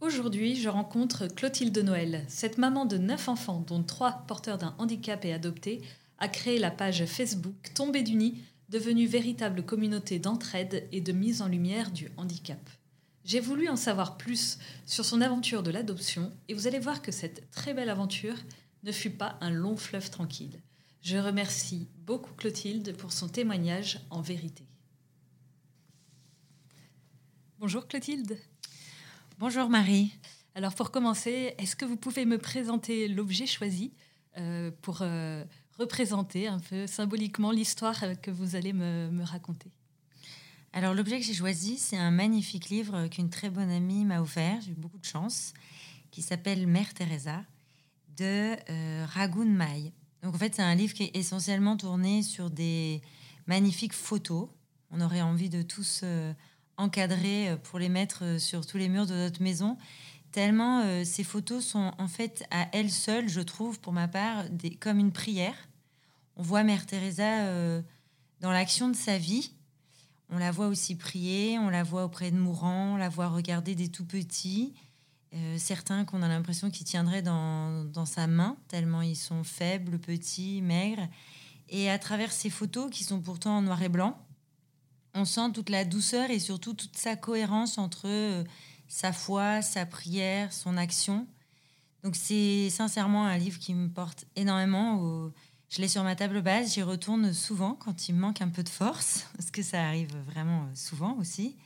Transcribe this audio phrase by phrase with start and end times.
[0.00, 2.24] Aujourd'hui, je rencontre Clotilde Noël.
[2.28, 5.82] Cette maman de 9 enfants, dont 3 porteurs d'un handicap et adoptés,
[6.18, 11.42] a créé la page Facebook Tombée du nid, devenue véritable communauté d'entraide et de mise
[11.42, 12.60] en lumière du handicap.
[13.24, 17.10] J'ai voulu en savoir plus sur son aventure de l'adoption et vous allez voir que
[17.10, 18.36] cette très belle aventure
[18.84, 20.62] ne fut pas un long fleuve tranquille.
[21.02, 24.64] Je remercie beaucoup Clotilde pour son témoignage en vérité.
[27.58, 28.38] Bonjour Clotilde.
[29.40, 30.10] Bonjour Marie.
[30.56, 33.92] Alors pour commencer, est-ce que vous pouvez me présenter l'objet choisi
[34.36, 35.44] euh, pour euh,
[35.78, 39.70] représenter un peu symboliquement l'histoire que vous allez me, me raconter?
[40.72, 44.60] Alors l'objet que j'ai choisi, c'est un magnifique livre qu'une très bonne amie m'a offert,
[44.60, 45.54] j'ai eu beaucoup de chance,
[46.10, 47.44] qui s'appelle Mère Teresa
[48.16, 49.92] de euh, Ragun Mai.
[50.24, 53.02] Donc en fait, c'est un livre qui est essentiellement tourné sur des
[53.46, 54.48] magnifiques photos.
[54.90, 56.02] On aurait envie de tous
[56.78, 59.76] encadrer euh, pour les mettre euh, sur tous les murs de notre maison.
[60.32, 64.44] Tellement euh, ces photos sont en fait à elles seules, je trouve, pour ma part,
[64.80, 65.54] comme une prière.
[66.36, 67.82] On voit Mère Teresa
[68.40, 69.50] dans l'action de sa vie.
[70.30, 73.74] On la voit aussi prier, on la voit auprès de mourants, on la voit regarder
[73.74, 74.72] des tout petits.
[75.56, 80.62] Certains qu'on a l'impression qu'ils tiendraient dans, dans sa main, tellement ils sont faibles, petits,
[80.62, 81.08] maigres.
[81.70, 84.16] Et à travers ces photos qui sont pourtant en noir et blanc,
[85.18, 88.44] on sent toute la douceur et surtout toute sa cohérence entre euh,
[88.86, 91.26] sa foi, sa prière, son action.
[92.04, 95.30] Donc c'est sincèrement un livre qui me porte énormément.
[95.70, 98.62] Je l'ai sur ma table basse, j'y retourne souvent quand il me manque un peu
[98.62, 101.56] de force, parce que ça arrive vraiment euh, souvent aussi.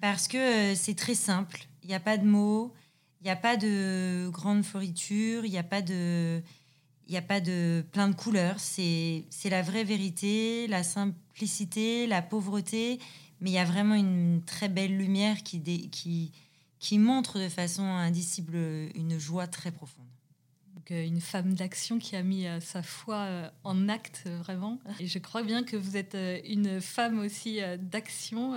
[0.00, 2.72] Parce que euh, c'est très simple, il n'y a pas de mots,
[3.20, 6.42] il n'y a pas de grande floriture, il n'y a pas de...
[7.06, 10.82] Il n'y a pas de plein de couleurs, c'est la vraie vérité, la
[11.38, 12.98] simplicité, la pauvreté,
[13.40, 16.32] mais il y a vraiment une très belle lumière qui,
[16.92, 18.56] montre de façon indicible
[18.96, 20.04] une joie très profonde.
[20.90, 24.80] Euh, une femme d'action qui a mis euh, sa foi euh, en acte vraiment.
[24.98, 28.54] Et je crois bien que vous êtes une femme aussi d'action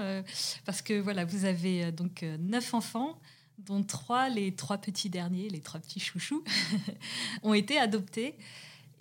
[0.65, 3.19] parce que voilà, vous avez donc neuf enfants
[3.59, 6.43] dont trois, les trois petits derniers, les trois petits chouchous,
[7.43, 8.37] ont été adoptés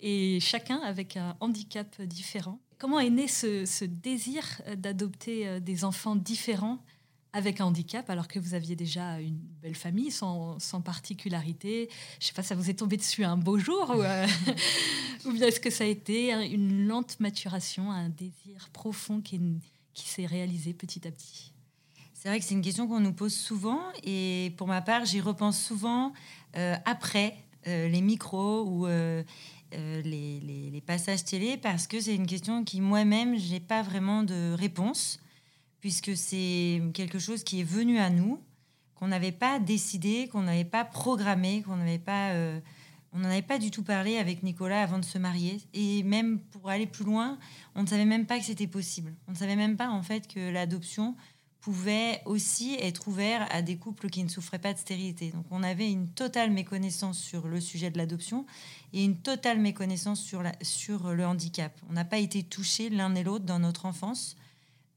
[0.01, 2.59] et chacun avec un handicap différent.
[2.81, 6.79] Comment est né ce, désir euh, d'adopter euh, des enfants différents
[7.31, 11.89] avec un handicap alors que vous aviez déjà une belle famille sans, sans particularité?
[12.19, 14.25] Je sais pas, ça vous est tombé dessus un beau jour ou, euh,
[15.31, 19.59] bien est-ce que ça a été un- une lente maturation, un désir profond qui, est-
[19.93, 21.53] qui s'est réalisé petit à petit?
[22.15, 25.21] C'est vrai que c'est une question qu'on nous pose souvent et pour ma part, j'y
[25.21, 26.13] repense souvent
[26.85, 28.87] après les micros ou
[29.73, 34.53] euh, les, passages télé parce que c'est une question qui moi-même, j'ai pas vraiment de
[34.53, 35.19] réponse
[35.79, 38.39] puisque c'est quelque chose qui est venu à nous,
[38.95, 42.31] qu'on n'avait pas décidé, qu'on n'avait pas programmé, qu'on n'avait pas...
[42.31, 42.59] euh,
[43.13, 45.61] on n'en avait pas du tout parlé avec Nicolas avant de se marier.
[45.73, 47.37] Et même pour aller plus loin,
[47.75, 49.13] on ne savait même pas que c'était possible.
[49.27, 51.15] On ne savait même pas en fait que l'adoption
[51.61, 55.29] pouvait aussi être ouvert à des couples qui ne souffraient pas de stérilité.
[55.29, 58.45] Donc on avait une totale méconnaissance sur le sujet de l'adoption
[58.93, 61.71] et une totale méconnaissance sur, sur le handicap.
[61.89, 64.35] On n'a pas été touchés l'un et l'autre dans notre enfance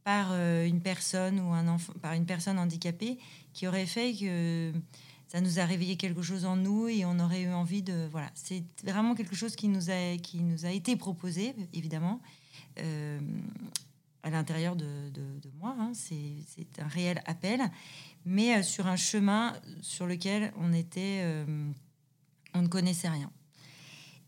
[0.05, 3.19] par euh, une personne ou un enfant, par une personne handicapée
[3.53, 4.73] qui aurait fait que
[5.29, 8.31] ça nous a réveillé quelque chose en nous et on aurait eu envie de voilà.
[8.35, 12.21] C'est vraiment quelque chose qui nous a qui nous a été proposé évidemment.
[12.79, 13.21] Euh,
[14.25, 15.13] à l'intérieur de,
[15.61, 15.77] moi.
[15.79, 15.93] hein.
[15.95, 17.61] C'est un réel appel,
[18.25, 21.71] mais euh, sur un chemin sur lequel on était, euh,
[22.55, 23.31] on ne connaissait rien.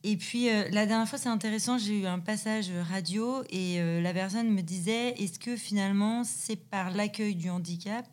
[0.04, 4.12] Et puis euh, la dernière fois, c'est intéressant, j'ai eu un passage radio et la
[4.12, 8.06] personne me disait est-ce que finalement c'est par l'accueil du handicap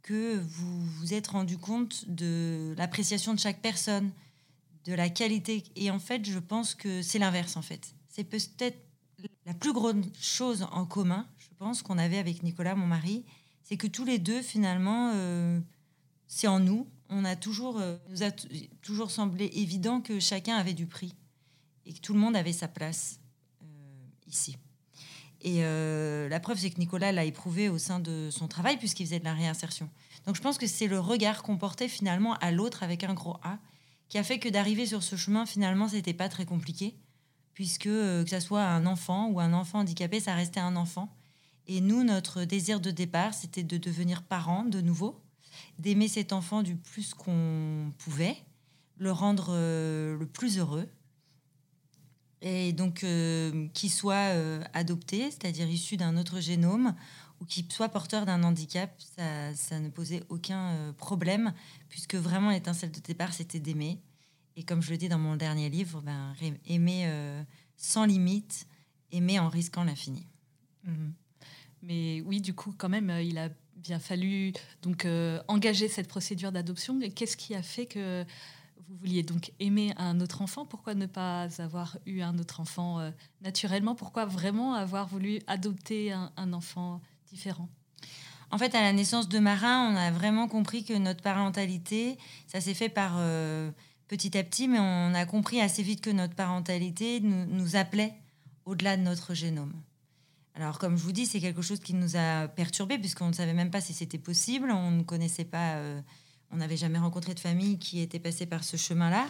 [0.00, 4.10] que vous vous êtes rendu compte de l'appréciation de chaque personne,
[4.86, 5.62] de la qualité?
[5.76, 7.94] Et en fait, je pense que c'est l'inverse en fait.
[8.08, 8.78] C'est peut-être
[9.46, 13.24] La plus grande chose en commun, je pense, qu'on avait avec Nicolas, mon mari,
[13.62, 15.60] c'est que tous les deux, finalement, euh,
[16.26, 16.88] c'est en nous.
[17.08, 18.30] On a toujours, euh, nous a
[18.82, 21.14] toujours semblé évident que chacun avait du prix
[21.86, 23.18] et que tout le monde avait sa place
[23.62, 23.66] euh,
[24.26, 24.56] ici.
[25.44, 29.18] Et la preuve, c'est que Nicolas l'a éprouvé au sein de son travail puisqu'il faisait
[29.18, 29.90] de la réinsertion.
[30.24, 33.38] Donc je pense que c'est le regard qu'on portait finalement à l'autre avec un gros
[33.42, 33.58] A
[34.08, 36.94] qui a fait que d'arriver sur ce chemin, finalement, c'était pas très compliqué
[37.54, 41.14] puisque que ce soit un enfant ou un enfant handicapé, ça restait un enfant.
[41.66, 45.20] Et nous, notre désir de départ, c'était de devenir parents de nouveau,
[45.78, 48.36] d'aimer cet enfant du plus qu'on pouvait,
[48.98, 50.88] le rendre euh, le plus heureux.
[52.40, 56.94] Et donc, euh, qu'il soit euh, adopté, c'est-à-dire issu d'un autre génome,
[57.40, 58.90] ou qu'il soit porteur d'un handicap,
[59.54, 61.52] ça, ne posait aucun problème,
[61.88, 64.00] puisque vraiment l'étincelle de départ, c'était d'aimer.
[64.56, 66.34] Et comme je le dis dans mon dernier livre, ben,
[66.66, 67.08] aimer
[67.76, 68.66] sans limite,
[69.10, 70.26] aimer en risquant l'infini.
[70.84, 71.14] Mhm.
[71.82, 74.52] Mais oui, du coup, quand même, euh, il a bien fallu
[74.82, 77.00] donc euh, engager cette procédure d'adoption.
[77.00, 78.24] Et qu'est-ce qui a fait que
[78.88, 80.64] vous vouliez donc aimer un autre enfant?
[80.64, 83.10] Pourquoi ne pas avoir eu un autre enfant euh,
[83.40, 83.96] naturellement?
[83.96, 87.68] Pourquoi vraiment avoir voulu adopter un, enfant différent?
[88.52, 92.60] En fait, à la naissance de Marin, on a vraiment compris que notre parentalité, ça
[92.60, 93.14] s'est fait par
[94.08, 98.14] petit à petit, mais on a compris assez vite que notre parentalité nous appelait
[98.64, 99.72] au-delà de notre génome.
[100.54, 103.54] Alors, comme je vous dis, c'est quelque chose qui nous a perturbés puisqu'on ne savait
[103.54, 104.70] même pas si c'était possible.
[104.70, 106.00] On ne connaissait pas, euh,
[106.50, 109.26] on n'avait jamais rencontré de famille qui était passée par ce chemin-là.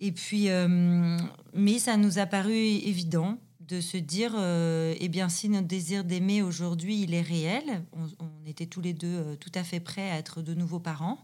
[0.00, 1.18] Et puis, euh,
[1.54, 6.04] mais ça nous a paru évident de se dire, euh, eh bien, si notre désir
[6.04, 10.18] d'aimer aujourd'hui, il est réel, on, était tous les deux tout à fait prêts à
[10.18, 11.18] être de nouveaux parents.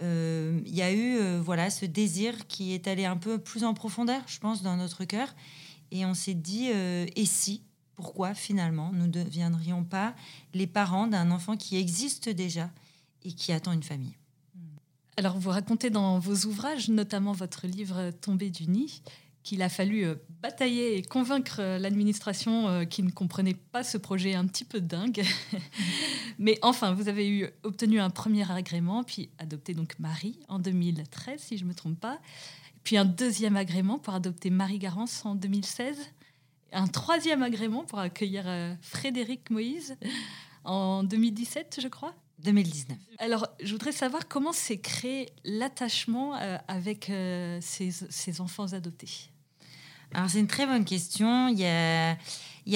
[0.00, 4.22] Il y a eu, voilà, ce désir qui est allé un peu plus en profondeur,
[4.26, 5.34] je pense, dans notre cœur.
[5.90, 7.62] Et on s'est dit, et si
[7.94, 10.14] pourquoi finalement nous ne deviendrions pas
[10.52, 12.70] les parents d'un enfant qui existe déjà
[13.24, 14.16] et qui attend une famille?
[15.16, 19.00] Alors vous racontez dans vos ouvrages, notamment votre livre Tomber du nid,
[19.46, 23.96] qu'il a fallu euh, batailler et convaincre euh, l'administration euh, qui ne comprenait pas ce
[23.96, 25.24] projet un petit peu dingue.
[26.40, 31.40] Mais enfin, vous avez eu, obtenu un premier agrément, puis adopté donc Marie en 2013,
[31.40, 32.18] si je ne me trompe pas,
[32.82, 35.96] puis un deuxième agrément pour adopter Marie Garance en 2016
[36.72, 38.44] un troisième agrément pour accueillir
[38.82, 39.96] Frédéric Moïse
[40.64, 42.12] en 2017, je crois.
[42.38, 42.98] 2019.
[43.18, 49.30] Alors, je voudrais savoir comment s'est créé l'attachement euh, avec euh, ces, enfants adoptés.
[50.14, 51.48] Alors, c'est une très bonne question.
[51.48, 52.16] Il y, a,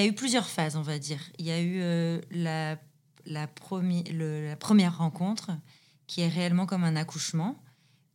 [0.07, 1.21] eu plusieurs phases, on va dire.
[1.39, 2.77] Il y a eu la,
[3.27, 5.51] la première rencontre,
[6.07, 7.57] qui est réellement comme un accouchement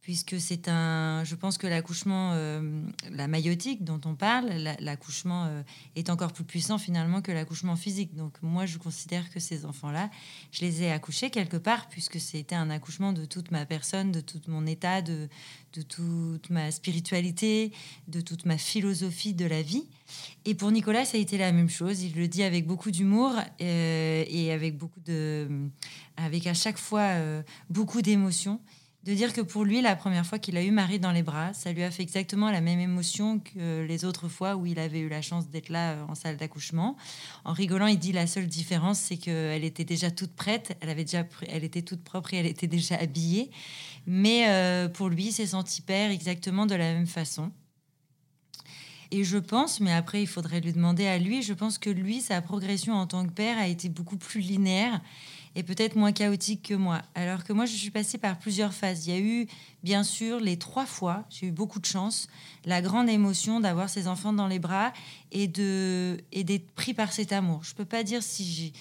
[0.06, 1.24] puisque c'est un.
[1.24, 2.80] Je pense que l'accouchement, euh,
[3.10, 4.50] la maïotique dont on parle,
[4.80, 5.64] l'accouchement euh,
[5.96, 8.14] est encore plus puissant finalement que l'accouchement physique.
[8.14, 10.12] Donc moi, je considère que ces enfants-là,
[10.52, 14.20] je les ai accouchés quelque part, puisque c'était un accouchement de toute ma personne, de
[14.20, 15.28] tout mon état, de,
[15.90, 17.72] toute ma spiritualité,
[18.08, 19.88] de toute ma philosophie de la vie.
[20.46, 22.04] Et pour Nicolas, ça a été la même chose.
[22.04, 25.50] Il le dit avec beaucoup d'humour euh, et avec beaucoup de,
[26.16, 27.10] avec à chaque fois
[27.72, 28.62] beaucoup d'émotions
[29.06, 31.54] de dire que pour lui, la première fois qu'il a eu Marie dans les bras,
[31.54, 35.00] ça lui a fait exactement la même émotion que les autres fois où il avait
[35.00, 36.98] eu la chance d'être là euh, en salle d'accouchement.
[37.44, 41.04] En rigolant, il dit la seule différence, c'est qu'elle était déjà toute prête, elle, avait
[41.04, 43.52] déjà, elle était toute propre et elle était déjà habillée.
[44.08, 47.52] Mais euh, pour lui, c'est senti père exactement de la même façon.
[49.12, 52.22] Et je pense, mais après il faudrait lui demander à lui, je pense que lui,
[52.22, 55.00] sa progression en tant que père a été beaucoup plus linéaire
[55.56, 57.02] et peut-être moins chaotique que moi.
[57.16, 59.08] Alors que moi, je suis passée par plusieurs phases.
[59.08, 59.48] Il y a eu,
[59.84, 62.28] bien sûr, les trois fois, j'ai eu beaucoup de chance,
[62.66, 64.92] la grande émotion d'avoir ces enfants dans les bras
[65.32, 67.64] et de et d'être pris par cet amour.
[67.64, 68.74] Je peux pas dire si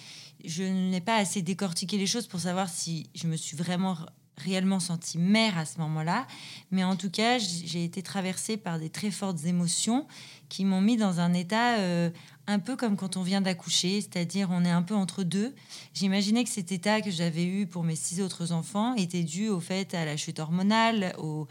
[0.45, 3.97] je n'ai pas assez décortiqué les choses pour savoir si je me suis vraiment
[4.37, 6.27] réellement sentie mère à ce moment-là,
[6.71, 10.07] mais en tout cas, j'ai été traversée par des très fortes émotions
[10.49, 12.11] qui m'ont mis dans un état euh,
[12.47, 15.55] un peu comme quand on vient d'accoucher, c'est-à-dire on est un peu entre deux.
[15.95, 19.61] J'imaginais que cet état que j'avais eu pour mes six autres enfants était dû au
[19.61, 21.49] fait à la chute hormonale, aux,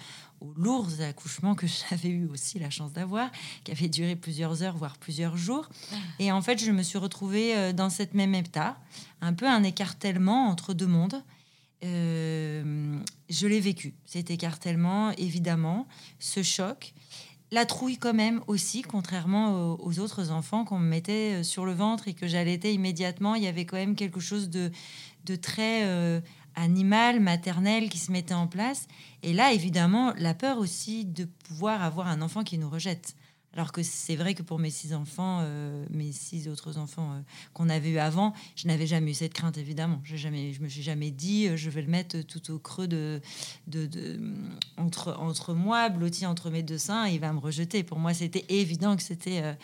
[0.58, 3.32] lourds accouchements que j'avais eu aussi la chance d'avoir,
[3.64, 5.70] qui avaient duré plusieurs heures, voire plusieurs jours.
[6.20, 8.78] Et en fait, je me suis retrouvée euh, dans cette même état,
[9.22, 11.24] un peu un écartèlement entre deux mondes.
[11.84, 12.98] Euh,
[13.30, 15.88] je l'ai vécu, cet écartèlement, évidemment,
[16.20, 16.94] ce choc
[17.54, 21.72] la trouille quand même aussi, contrairement aux, autres enfants qu'on me mettait euh, sur le
[21.72, 23.36] ventre et que j'allaitais immédiatement.
[23.36, 24.72] Il y avait quand même quelque chose de,
[25.36, 26.20] très euh,
[26.56, 28.88] animal, maternel qui se mettait en place.
[29.22, 33.16] Et là, évidemment, la peur aussi de pouvoir avoir un enfant qui nous rejette.
[33.56, 37.22] Alors que c'est vrai que pour mes six enfants, euh, mes six autres enfants euh,
[37.54, 40.02] qu'on avait eu avant, je n'avais jamais eu cette crainte, évidemment.
[40.04, 43.22] Je je me suis jamais dit, euh, je vais le mettre tout au creux de,
[44.78, 47.84] entre, moi, blotti entre mes deux seins, il va me rejeter.
[47.84, 49.56] Pour moi, c'était évident que c'était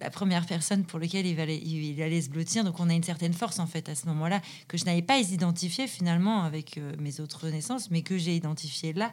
[0.00, 2.64] la première personne pour laquelle il allait, il allait se blottir.
[2.64, 5.18] Donc, on a une certaine force, en fait, à ce moment-là, que je n'avais pas
[5.20, 9.12] identifié finalement avec mes autres naissances, mais que j'ai identifié là,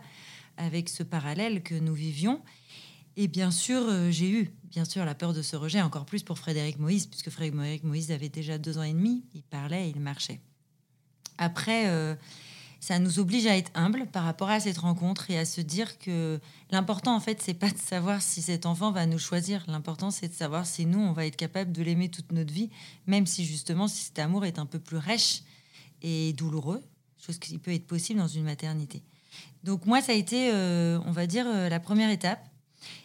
[0.58, 2.42] avec ce parallèle que nous vivions.
[3.20, 6.22] Et bien sûr, euh, j'ai eu, bien sûr, la peur de ce rejet, encore plus
[6.22, 10.00] pour Frédéric Moïse, puisque Frédéric Moïse avait déjà deux ans et demi, il parlait, il
[10.00, 10.40] marchait.
[11.40, 12.14] Après, euh,
[12.80, 15.98] ça nous oblige à être humble par rapport à cette rencontre et à se dire
[15.98, 19.66] que l'important, en fait, c'est pas de savoir si cet enfant va nous choisir.
[19.68, 22.70] L'important, c'est de savoir si nous, on va être capable de l'aimer toute notre vie,
[23.08, 25.42] même si justement, si cet amour est un peu plus rêche
[26.04, 26.84] et douloureux,
[27.18, 29.02] chose qui peut être possible dans une maternité.
[29.64, 32.48] Donc moi, ça a été, euh, on va dire, la première étape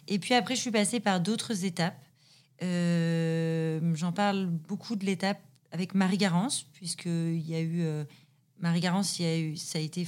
[0.08, 1.98] et puis après, je suis passée par d'autres étapes.
[2.62, 5.40] Euh, j'en parle beaucoup de l'étape
[5.72, 7.82] avec Marie Garance, puisqu'il y a eu.
[7.82, 8.04] Euh,
[8.60, 10.06] Marie Garance, il y a eu, ça a été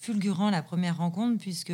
[0.00, 1.72] fulgurant la première rencontre, puisque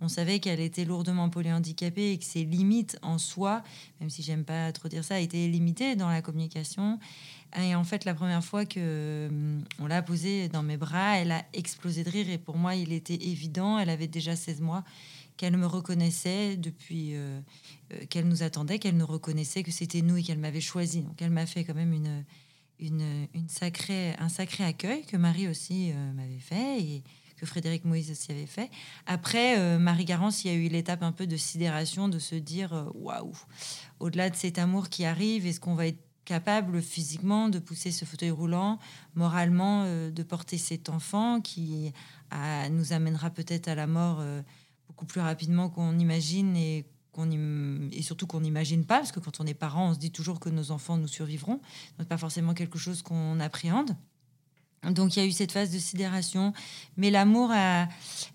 [0.00, 3.62] on savait qu'elle était lourdement polyhandicapée et que ses limites en soi,
[4.00, 6.98] même si j'aime pas trop dire ça, étaient limitées dans la communication.
[7.56, 11.32] Et en fait, la première fois que hum, on l'a posée dans mes bras, elle
[11.32, 12.28] a explosé de rire.
[12.28, 14.84] Et pour moi, il était évident, elle avait déjà 16 mois,
[15.36, 17.40] qu'elle me reconnaissait depuis euh,
[17.92, 21.02] euh, qu'elle nous attendait, qu'elle nous reconnaissait que c'était nous et qu'elle m'avait choisi.
[21.02, 22.24] Donc elle m'a fait quand même une,
[22.78, 27.04] une, sacrée, un sacré accueil que Marie aussi euh, m'avait fait et
[27.36, 28.70] que Frédéric Moïse aussi avait fait.
[29.06, 32.92] Après, Marie Garance, il y a eu l'étape un peu de sidération, de se dire
[32.94, 33.32] waouh,
[33.98, 38.04] au-delà de cet amour qui arrive, est-ce qu'on va être capable physiquement de pousser ce
[38.04, 38.78] fauteuil roulant,
[39.16, 41.92] moralement de porter cet enfant qui
[42.70, 44.22] nous amènera peut-être à la mort
[44.88, 47.30] beaucoup plus rapidement qu'on imagine et qu'on
[47.92, 50.40] et surtout qu'on n'imagine pas, parce que quand on est parent, on se dit toujours
[50.40, 51.60] que nos enfants nous survivront.
[51.98, 53.94] Donc, pas forcément quelque chose qu'on appréhende.
[54.90, 56.52] Donc il y a eu cette phase de sidération,
[56.96, 57.52] mais l'amour,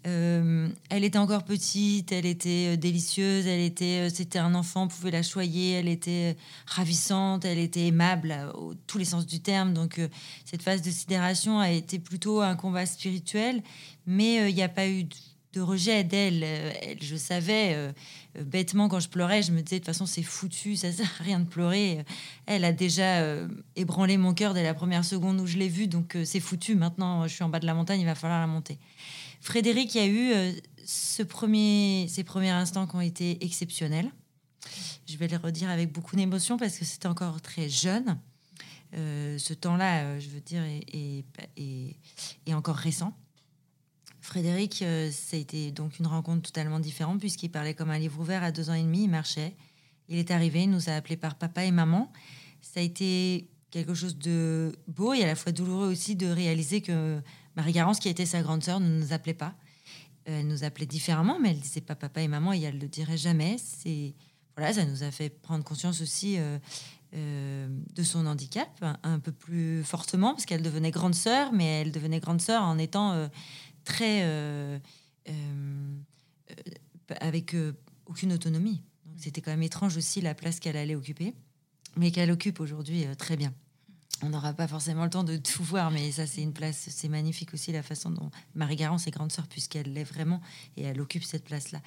[0.08, 4.84] euh, elle était encore petite, elle était euh, délicieuse, elle était, euh, c'était un enfant,
[4.84, 9.42] on pouvait la choyer, elle était ravissante, elle était aimable, au tous les sens du
[9.42, 9.74] terme.
[9.74, 10.02] Donc
[10.46, 13.62] cette phase de sidération a été plutôt un combat spirituel,
[14.06, 15.06] mais il n'y a pas eu
[15.54, 16.44] de rejet d'elle.
[16.44, 17.92] Euh, je savais euh,
[18.38, 21.10] euh, bêtement quand je pleurais, je me disais de toute façon c'est foutu, ça sert
[21.20, 22.06] à rien de pleurer.
[22.46, 23.24] Elle a déjà
[23.76, 26.76] ébranlé mon cœur dès la première seconde où je l'ai vue, donc c'est foutu.
[26.76, 28.78] Maintenant, je suis en bas de la montagne, il va falloir la monter.
[29.42, 32.08] Frédéric, y a eu ces premiers
[32.50, 34.12] instants qui ont été exceptionnels.
[35.08, 38.20] Je vais les redire avec beaucoup d'émotion parce que c'était encore très jeune.
[38.94, 43.14] ce temps-là, je veux dire, est encore récent.
[44.30, 48.20] Frédéric, euh, ça a été donc une rencontre totalement différente puisqu'il parlait comme un livre
[48.20, 49.56] ouvert à deux ans et demi, il marchait.
[50.08, 52.12] Il est arrivé, il nous a appelés par papa et maman.
[52.62, 56.82] Ça a été quelque chose de beau et à la fois douloureux aussi de réaliser
[56.82, 57.20] que
[57.56, 59.56] Marie Garance, qui était sa grande sœur, ne nous appelait pas.
[60.28, 62.88] Euh, elle nous appelait différemment, mais elle disait pas papa et maman et elle le
[62.88, 63.58] dirait jamais.
[63.58, 64.14] C'est
[64.56, 66.38] voilà, ça nous a fait prendre conscience aussi
[67.16, 68.70] euh, de son handicap
[69.02, 72.78] un, peu plus fortement parce qu'elle devenait grande sœur, mais elle devenait grande sœur en
[72.78, 73.28] étant euh,
[74.02, 74.80] euh,
[75.28, 75.34] euh,
[77.20, 77.56] avec
[78.06, 78.82] aucune autonomie.
[79.18, 81.34] C'était quand même étrange aussi la place qu'elle allait occuper,
[81.98, 83.54] mais qu'elle occupe aujourd'hui très bien.
[84.22, 87.08] On n'aura pas forcément le temps de tout voir, mais ça, c'est une place, c'est
[87.08, 90.42] magnifique aussi la façon dont Marie Garance est grande sœur, puisqu'elle l'est vraiment
[90.76, 91.82] et elle occupe cette place-là.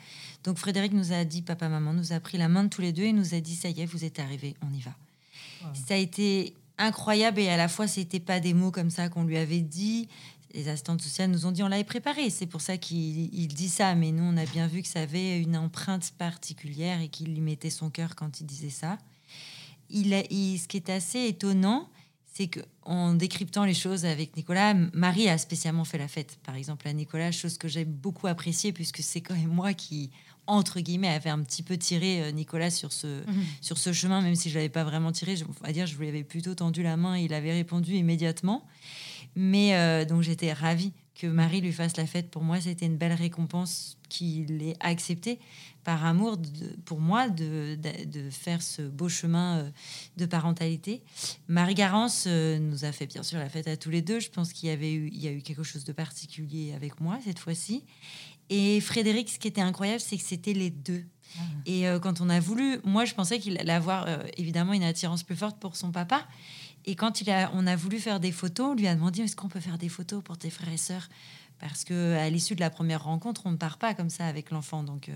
[0.44, 2.92] Donc Frédéric nous a dit, papa, maman, nous a pris la main de tous les
[2.92, 4.94] deux et nous a dit, ça y est, vous êtes arrivés, on y va.
[5.74, 9.24] Ça a été incroyable et à la fois, c'était pas des mots comme ça qu'on
[9.24, 10.08] lui avait dit,
[10.54, 12.30] les assistantes sociales nous ont dit on l'avait préparé.
[12.30, 13.94] C'est pour ça qu'il dit ça.
[13.94, 17.40] Mais nous, on a bien vu que ça avait une empreinte particulière et qu'il lui
[17.40, 18.98] mettait son cœur quand il disait ça.
[19.90, 21.90] Il, a, ce qui est assez étonnant,
[22.32, 26.88] c'est qu'en décryptant les choses avec Nicolas, Marie a spécialement fait la fête, par exemple,
[26.88, 30.10] à Nicolas, chose que j'ai beaucoup appréciée puisque c'est quand même moi qui,
[30.46, 33.44] entre guillemets, avait un petit peu tiré euh, Nicolas sur ce, mhm.
[33.60, 35.36] sur ce chemin, même si je ne l'avais pas vraiment tiré.
[35.36, 38.66] Je, on dire, je lui avais plutôt tendu la main et il avait répondu immédiatement.
[39.34, 42.30] Mais euh, donc j'étais ravie que Marie lui fasse la fête.
[42.30, 45.38] Pour moi, c'était une belle récompense qu'il ait acceptée
[45.84, 46.38] par amour
[46.84, 49.70] pour moi de, de, faire ce beau chemin euh,
[50.16, 51.02] de parentalité.
[51.48, 54.20] Marie Garance euh, nous a fait bien sûr la fête à tous les deux.
[54.20, 57.00] Je pense qu'il y avait eu, il y a eu quelque chose de particulier avec
[57.00, 57.84] moi cette fois-ci.
[58.48, 61.04] Et Frédéric, ce qui était incroyable, c'est que c'était les deux.
[61.38, 61.42] Ah.
[61.64, 65.36] Et quand on a voulu, moi je pensais qu'il allait avoir évidemment une attirance plus
[65.36, 66.26] forte pour son papa.
[66.84, 69.36] Et quand il a, on a voulu faire des photos, on lui a demandé est-ce
[69.36, 71.08] qu'on peut faire des photos pour tes frères et sœurs?
[71.62, 74.50] Parce que à l'issue de la première rencontre, on ne part pas comme ça avec
[74.50, 74.82] l'enfant.
[74.82, 75.08] Donc,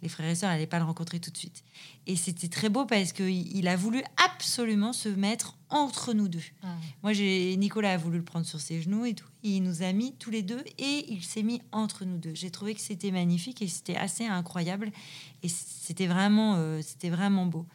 [0.00, 1.64] les frères et sœurs n'allaient pas le rencontrer tout de suite.
[2.06, 6.42] Et c'était très beau parce qu'il il a voulu absolument se mettre entre nous deux.
[6.62, 6.76] Ah.
[7.02, 9.28] Moi, j'ai Nicolas a voulu le prendre sur ses genoux et tout.
[9.42, 12.34] Il nous a mis tous les deux et il s'est mis entre nous deux.
[12.34, 14.90] J'ai trouvé que c'était magnifique et c'était assez incroyable
[15.42, 17.66] et c'était vraiment, c'était vraiment beau.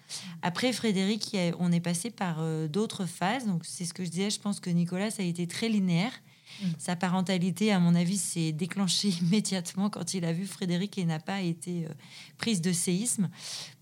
[0.41, 3.45] Après, Frédéric, on est passé par d'autres phases.
[3.45, 4.31] Donc, c'est ce que je disais.
[4.31, 6.13] Je pense que Nicolas, ça a été très linéaire.
[6.61, 6.65] Mm.
[6.77, 11.19] Sa parentalité, à mon avis, s'est déclenchée immédiatement quand il a vu Frédéric et n'a
[11.19, 11.89] pas été euh,
[12.37, 13.29] prise de séisme.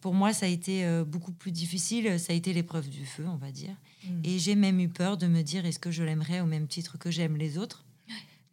[0.01, 2.19] Pour moi, ça a été euh, beaucoup plus difficile.
[2.19, 3.75] Ça a été l'épreuve du feu, on va dire.
[4.03, 4.21] Mm.
[4.23, 6.97] Et j'ai même eu peur de me dire est-ce que je l'aimerais au même titre
[6.97, 7.84] que j'aime les autres?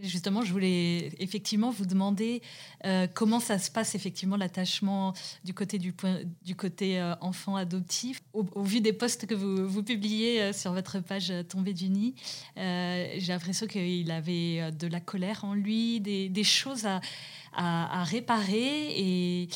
[0.03, 2.43] Justement, je voulais effectivement vous demander
[2.85, 5.95] euh, comment ça se passe effectivement l'attachement du côté du,
[6.57, 8.21] côté euh, enfant adoptif.
[8.33, 12.15] Au, vu des posts que vous, vous publiez euh, sur votre page Tombée du nid,
[12.57, 16.87] j'ai l'impression qu'il avait de la colère en lui, des, choses
[17.53, 19.47] à, réparer.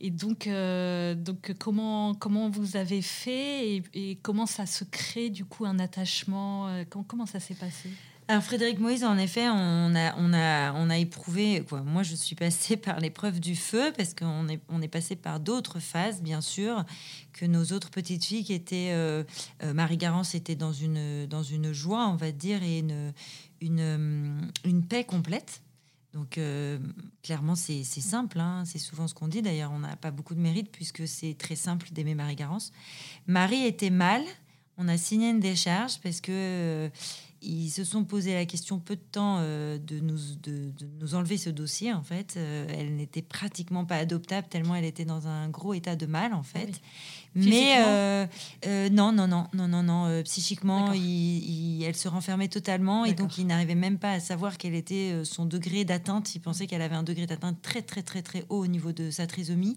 [0.00, 5.66] Et, donc, donc comment, comment vous avez fait et, comment ça se crée du coup
[5.66, 6.68] un attachement
[7.08, 7.90] comment ça s'est passé?
[8.28, 11.82] Alors Frédéric Moïse, en effet, on a, on a, on a éprouvé, quoi.
[11.82, 15.38] moi je suis passée par l'épreuve du feu, parce qu'on est, on est passé par
[15.38, 16.84] d'autres phases, bien sûr,
[17.32, 18.90] que nos autres petites filles qui étaient...
[18.92, 19.22] Euh,
[19.62, 23.12] euh, Marie Garance était dans une, dans une joie, on va dire, et une,
[23.60, 25.62] une, une paix complète.
[26.12, 26.78] Donc euh,
[27.22, 28.64] clairement, c'est simple, hein.
[28.64, 29.42] c'est souvent ce qu'on dit.
[29.42, 32.72] D'ailleurs, on n'a pas beaucoup de mérite puisque c'est très simple d'aimer Marie Garance.
[33.26, 34.22] Marie était mal,
[34.78, 36.90] on a signé une décharge parce que
[37.46, 41.38] ils se sont posé la question peu de temps euh, de, nous, de, nous enlever
[41.38, 41.92] ce dossier.
[41.92, 45.96] En fait, euh, elle n'était pratiquement pas adoptable tellement elle était dans un gros état
[45.96, 46.80] de mal en fait.
[47.34, 48.26] Mais euh,
[48.90, 50.22] non, non, non, non, non, non.
[50.24, 55.22] psychiquement, elle se renfermait totalement et donc il n'arrivait même pas à savoir quel était
[55.24, 56.34] son degré d'atteinte.
[56.34, 59.10] Il pensait qu'elle avait un degré d'atteinte très, très, très, très haut au niveau de
[59.10, 59.76] sa trisomie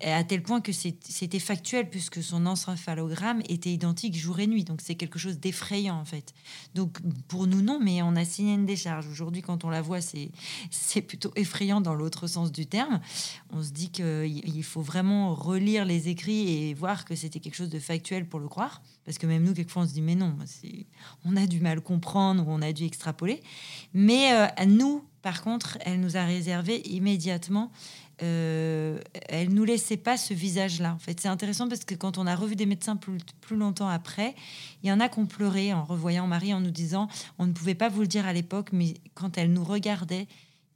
[0.00, 4.62] à tel point que c'était factuel puisque son encéphalogramme était identique jour et nuit.
[4.62, 6.34] Donc c'est quelque chose d'effrayant en fait.
[6.74, 9.08] Donc pour nous non, mais on a signé une décharge.
[9.08, 13.00] Aujourd'hui quand on la voit c'est plutôt effrayant dans l'autre sens du terme.
[13.50, 17.70] On se dit qu'il faut vraiment relire les écrits et voir que c'était quelque chose
[17.70, 18.82] de factuel pour le croire.
[19.04, 20.36] Parce que même nous quelquefois on se dit mais non,
[21.24, 23.42] on a du mal comprendre ou on a dû extrapoler.
[23.94, 27.72] Mais euh, nous par contre elle nous a réservé immédiatement
[28.22, 30.94] euh, elle nous laissait pas ce visage-là.
[30.94, 33.20] En fait, c'est intéressant parce que quand on a revu des médecins plus,
[33.56, 34.34] longtemps après,
[34.82, 37.52] il y en a qui ont pleuré en revoyant Marie en nous disant on ne
[37.52, 40.26] pouvait pas vous le dire à l'époque, mais quand elle nous regardait,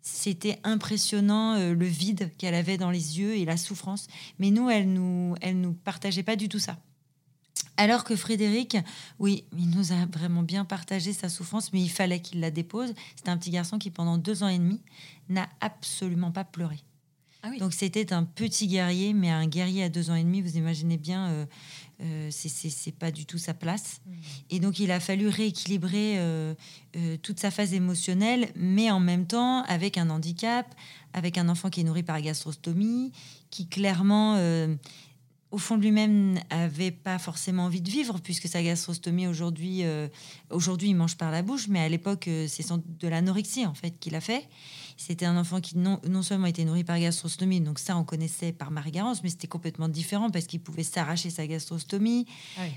[0.00, 4.06] c'était impressionnant euh, le vide qu'elle avait dans les yeux et la souffrance.
[4.38, 6.78] Mais nous, elle nous, elle nous partageait pas du tout ça.
[7.76, 8.76] Alors que Frédéric,
[9.18, 12.92] oui, il nous a vraiment bien partagé sa souffrance, mais il fallait qu'il la dépose.
[13.16, 14.80] C'est un petit garçon qui, pendant deux ans et demi,
[15.28, 16.78] n'a absolument pas pleuré.
[17.42, 20.56] Ah Donc c'était un petit guerrier, mais un guerrier à deux ans et demi, vous
[20.56, 21.46] imaginez bien, euh,
[22.02, 24.00] euh, c'est pas du tout sa place.
[24.06, 24.12] Hmm.
[24.50, 26.54] Et donc il a fallu rééquilibrer euh,
[26.96, 30.72] euh, toute sa phase émotionnelle, mais en même temps avec un handicap,
[31.12, 33.12] avec un enfant qui est nourri par gastrostomie,
[33.50, 34.36] qui clairement
[35.52, 39.82] au fond de lui-même n'avait pas forcément envie de vivre puisque sa gastrostomie aujourd'hui
[40.50, 44.14] aujourd'hui il mange par la bouche mais à l'époque c'est de l'anorexie en fait qu'il
[44.14, 44.48] a fait
[44.96, 48.52] c'était un enfant qui non, non seulement était nourri par gastrostomie, donc ça on connaissait
[48.52, 52.26] par Marie-Garance, mais c'était complètement différent parce qu'il pouvait s'arracher sa gastrostomie.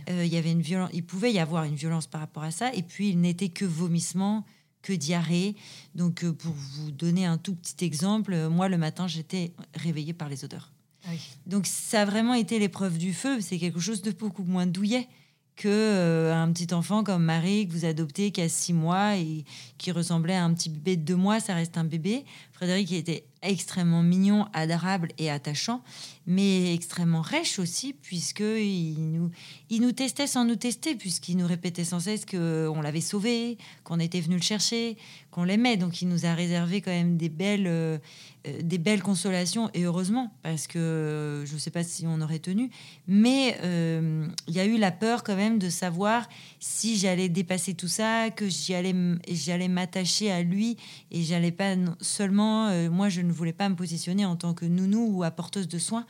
[0.09, 2.51] Euh, il y avait une violence, il pouvait y avoir une violence par rapport à
[2.51, 2.73] ça.
[2.73, 4.45] Et puis il n'était que vomissement,
[4.81, 5.55] que diarrhée.
[5.93, 10.13] Donc euh, pour vous donner un tout petit exemple, euh, moi le matin j'étais réveillée
[10.13, 10.71] par les odeurs.
[11.07, 11.11] Ah
[11.45, 13.41] donc ça a vraiment été l'épreuve du feu.
[13.41, 15.07] C'est quelque chose de beaucoup moins douillet
[15.55, 19.45] que euh, un petit enfant comme Marie que vous adoptez qui a six mois et
[19.77, 22.25] qui ressemblait à un petit bébé de deux mois, ça reste un bébé.
[22.55, 25.81] Frédéric était extrêmement mignon, adorable et attachant,
[26.25, 29.29] mais extrêmement rêche aussi, puisqu'il nous,
[29.69, 33.99] il nous testait sans nous tester, puisqu'il nous répétait sans cesse qu'on l'avait sauvé, qu'on
[33.99, 34.97] était venu le chercher,
[35.31, 35.77] qu'on l'aimait.
[35.77, 37.99] Donc il nous a réservé quand même des belles, euh,
[38.47, 42.39] euh, des belles consolations, et heureusement, parce que je ne sais pas si on aurait
[42.39, 42.71] tenu,
[43.07, 46.27] mais euh, il y a eu la peur quand même de savoir
[46.59, 50.77] si j'allais dépasser tout ça, que j'allais m'attacher à lui,
[51.11, 52.44] et j'allais pas seulement,
[52.89, 56.05] moi je ne voulais pas me positionner en tant que nounou ou apporteuse de soins.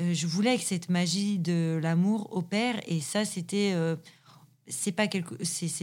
[0.00, 3.96] Euh, je voulais que cette magie de l'amour opère et ça c'était euh,
[4.66, 5.34] c'est pas quelque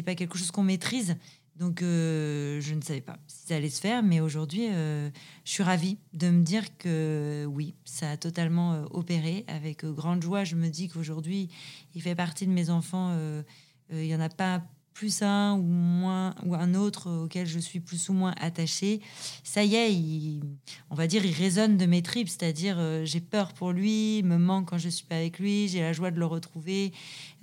[0.02, 1.16] pas quelque chose qu'on maîtrise
[1.56, 5.12] donc euh, je ne savais pas si ça allait se faire mais aujourd'hui je
[5.52, 10.56] suis ravie de me dire que oui ça a totalement opéré avec grande joie je
[10.56, 11.50] me dis qu'aujourd'hui
[11.94, 13.16] il fait partie de mes enfants
[13.92, 17.80] il y en a pas plus un ou moins ou un autre auquel je suis
[17.80, 19.02] plus ou moins attachée,
[19.44, 20.40] ça y est,
[20.90, 24.26] on va dire, il résonne de mes tripes, c'est-à-dire euh, j'ai peur pour lui, il
[24.26, 26.92] me manque quand je suis pas avec lui, j'ai la joie de le retrouver,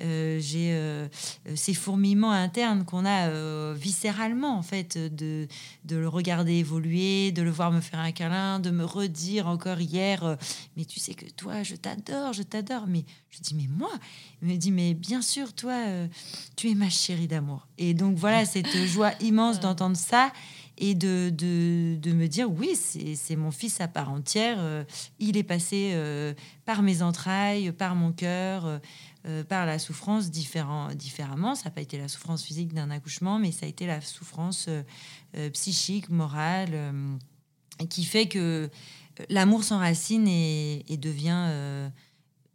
[0.00, 1.08] euh, j'ai euh,
[1.54, 5.48] ces fourmillements internes qu'on a viscéralement en fait de
[5.84, 9.80] de le regarder évoluer, de le voir me faire un câlin, de me redire encore
[9.80, 10.36] hier,
[10.76, 13.04] mais tu sais que toi, je t'adore, je t'adore, mais
[13.36, 13.92] je dis mais moi,
[14.42, 15.76] il me dit mais bien sûr toi,
[16.56, 20.32] tu es ma chérie d'amour et donc voilà, cette joie immense d'entendre ça
[20.78, 24.58] et de, de, me dire oui, c'est mon fils à part entière.
[24.60, 24.84] Euh,
[25.18, 28.80] il est passé euh, par mes entrailles, par mon cœur,
[29.26, 31.54] euh, par la souffrance différent, différemment.
[31.54, 34.68] Ça n'a pas été la souffrance physique d'un accouchement, mais ça a été la souffrance
[35.52, 36.94] psychique, morale,
[37.88, 38.70] qui fait que
[39.28, 41.90] l'amour s'enracine et, et devient...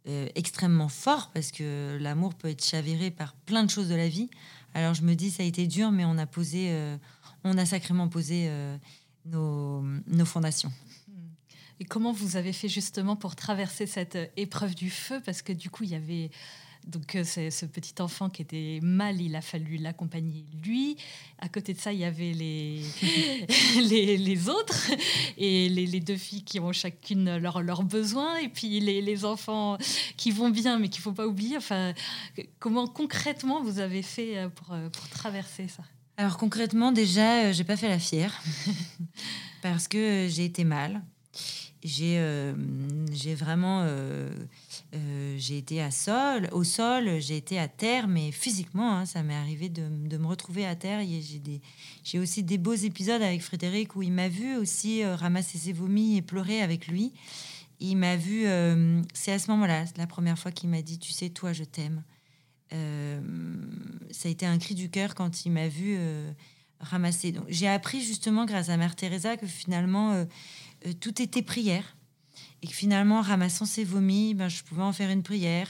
[0.04, 4.30] extrêmement fort parce que l'amour peut être chaviré par plein de choses de la vie.
[4.74, 6.96] Alors je me dis, ça a été dur, mais on a posé, euh,
[7.44, 8.76] on a sacrément posé euh,
[9.26, 10.72] nos, nos, fondations.
[11.78, 15.20] Et comment vous avez fait justement pour traverser cette euh, épreuve du feu?
[15.24, 16.30] Parce que du coup, il y avait
[16.86, 20.96] donc c'est ce petit enfant qui était mal, il a fallu l'accompagner lui.
[21.38, 22.82] À côté de ça, il y avait les,
[23.82, 24.90] les, les, autres
[25.36, 29.24] et les, les, deux filles qui ont chacune leurs leur besoins et puis les, les,
[29.24, 29.78] enfants
[30.16, 31.56] qui vont bien mais qu'il ne faut pas oublier.
[31.56, 31.94] Enfin,
[32.58, 35.82] comment concrètement vous avez fait euh, pour, euh, pour traverser ça?
[36.16, 38.40] Alors concrètement, déjà, euh, j'ai pas fait la fière
[39.62, 41.02] parce que j'ai été mal.
[41.84, 42.20] J'ai
[43.12, 43.84] j'ai vraiment
[44.94, 45.82] euh, j'ai été
[46.52, 50.66] au sol, j'ai été à terre, mais physiquement, hein, ça m'est arrivé de, me retrouver
[50.66, 51.00] à terre.
[52.04, 55.72] J'ai aussi des beaux épisodes avec Frédéric où il m'a vu aussi euh, ramasser ses
[55.72, 57.12] vomis et pleurer avec lui.
[57.80, 61.12] Il m'a vu, euh, c'est à ce moment-là, la première fois qu'il m'a dit, tu
[61.12, 62.02] sais, toi, je t'aime.
[62.70, 65.98] ça a été un cri du cœur quand il m'a vu
[66.80, 67.34] ramasser.
[67.48, 70.26] J'ai appris justement grâce à Mère Teresa que finalement,
[71.00, 71.96] tout était prière
[72.62, 75.68] et finalement, en ramassant ses vomis, ben, je pouvais en faire une prière,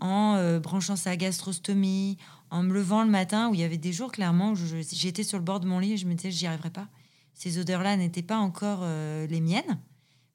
[0.00, 2.18] en euh, branchant sa gastrostomie,
[2.50, 5.38] en me levant le matin, où il y avait des jours clairement où j'étais sur
[5.38, 6.88] le bord de mon lit et je me disais, j'y arriverai pas.
[7.34, 9.78] Ces odeurs-là n'étaient pas encore euh, les miennes.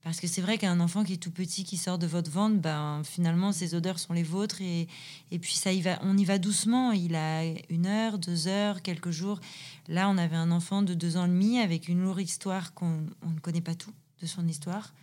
[0.02, 2.56] Parce que c'est vrai qu'un enfant qui est tout petit, qui sort de votre ventre,
[2.56, 4.62] ben, finalement, ces odeurs sont les vôtres.
[4.62, 4.88] Et,
[5.32, 6.94] et puis, ça y va, on y va doucement.
[6.94, 9.42] Il a une heure, deux heures, quelques jours.
[9.90, 13.02] Là, on avait un enfant de deux ans et demi avec une lourde histoire qu'on
[13.26, 14.94] ne connaît pas tout de son histoire.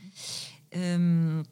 [0.74, 1.42] Euh,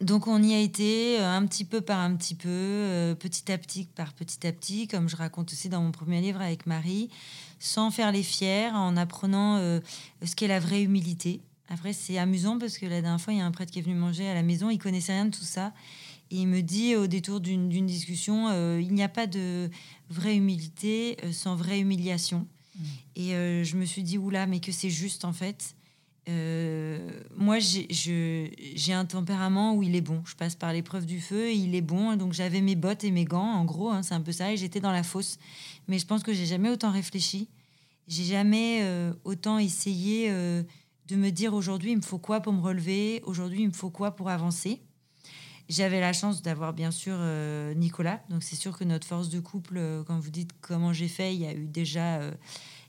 [0.00, 3.50] donc on y a été euh, un petit peu par un petit peu, euh, petit
[3.50, 6.66] à petit par petit à petit, comme je raconte aussi dans mon premier livre avec
[6.66, 7.10] Marie,
[7.58, 11.40] sans faire les fiers, en apprenant ce qu'est la vraie humilité.
[11.68, 13.82] Après c'est amusant parce que la dernière fois il y a un prêtre qui est
[13.82, 15.72] venu manger à la maison, il connaissait rien de tout ça.
[16.32, 19.70] Et il me dit au détour d'une discussion, il n'y a pas de
[20.10, 22.48] vraie humilité sans vraie humiliation.
[22.74, 22.84] Mmh.
[23.14, 25.75] Et je me suis dit, oula, mais que c'est juste en fait.
[26.28, 30.22] Euh, moi, j'ai un tempérament où il est bon.
[30.26, 32.16] Je passe par l'épreuve du feu, et il est bon.
[32.16, 34.56] Donc j'avais mes bottes et mes gants, en gros, hein, c'est un peu ça, et
[34.56, 35.38] j'étais dans la fosse.
[35.88, 37.48] Mais je pense que j'ai jamais autant réfléchi.
[38.08, 40.62] J'ai jamais euh, autant essayé euh,
[41.08, 43.90] de me dire aujourd'hui il me faut quoi pour me relever, aujourd'hui il me faut
[43.90, 44.80] quoi pour avancer?
[45.68, 47.18] J'avais la chance d'avoir bien sûr
[47.74, 51.34] Nicolas, donc c'est sûr que notre force de couple, quand vous dites comment j'ai fait,
[51.34, 52.20] il y a eu déjà,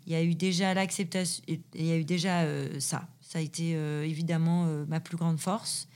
[0.06, 2.46] il y a eu déjà l'acceptation, il y a eu déjà
[2.80, 5.88] ça, ça a été euh, évidemment euh, ma plus grande force.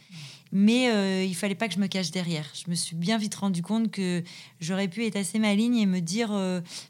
[0.53, 2.45] Mais euh, il fallait pas que je me cache derrière.
[2.53, 4.21] Je me suis bien vite rendu compte que
[4.59, 6.27] j'aurais pu être assez maligne et me dire,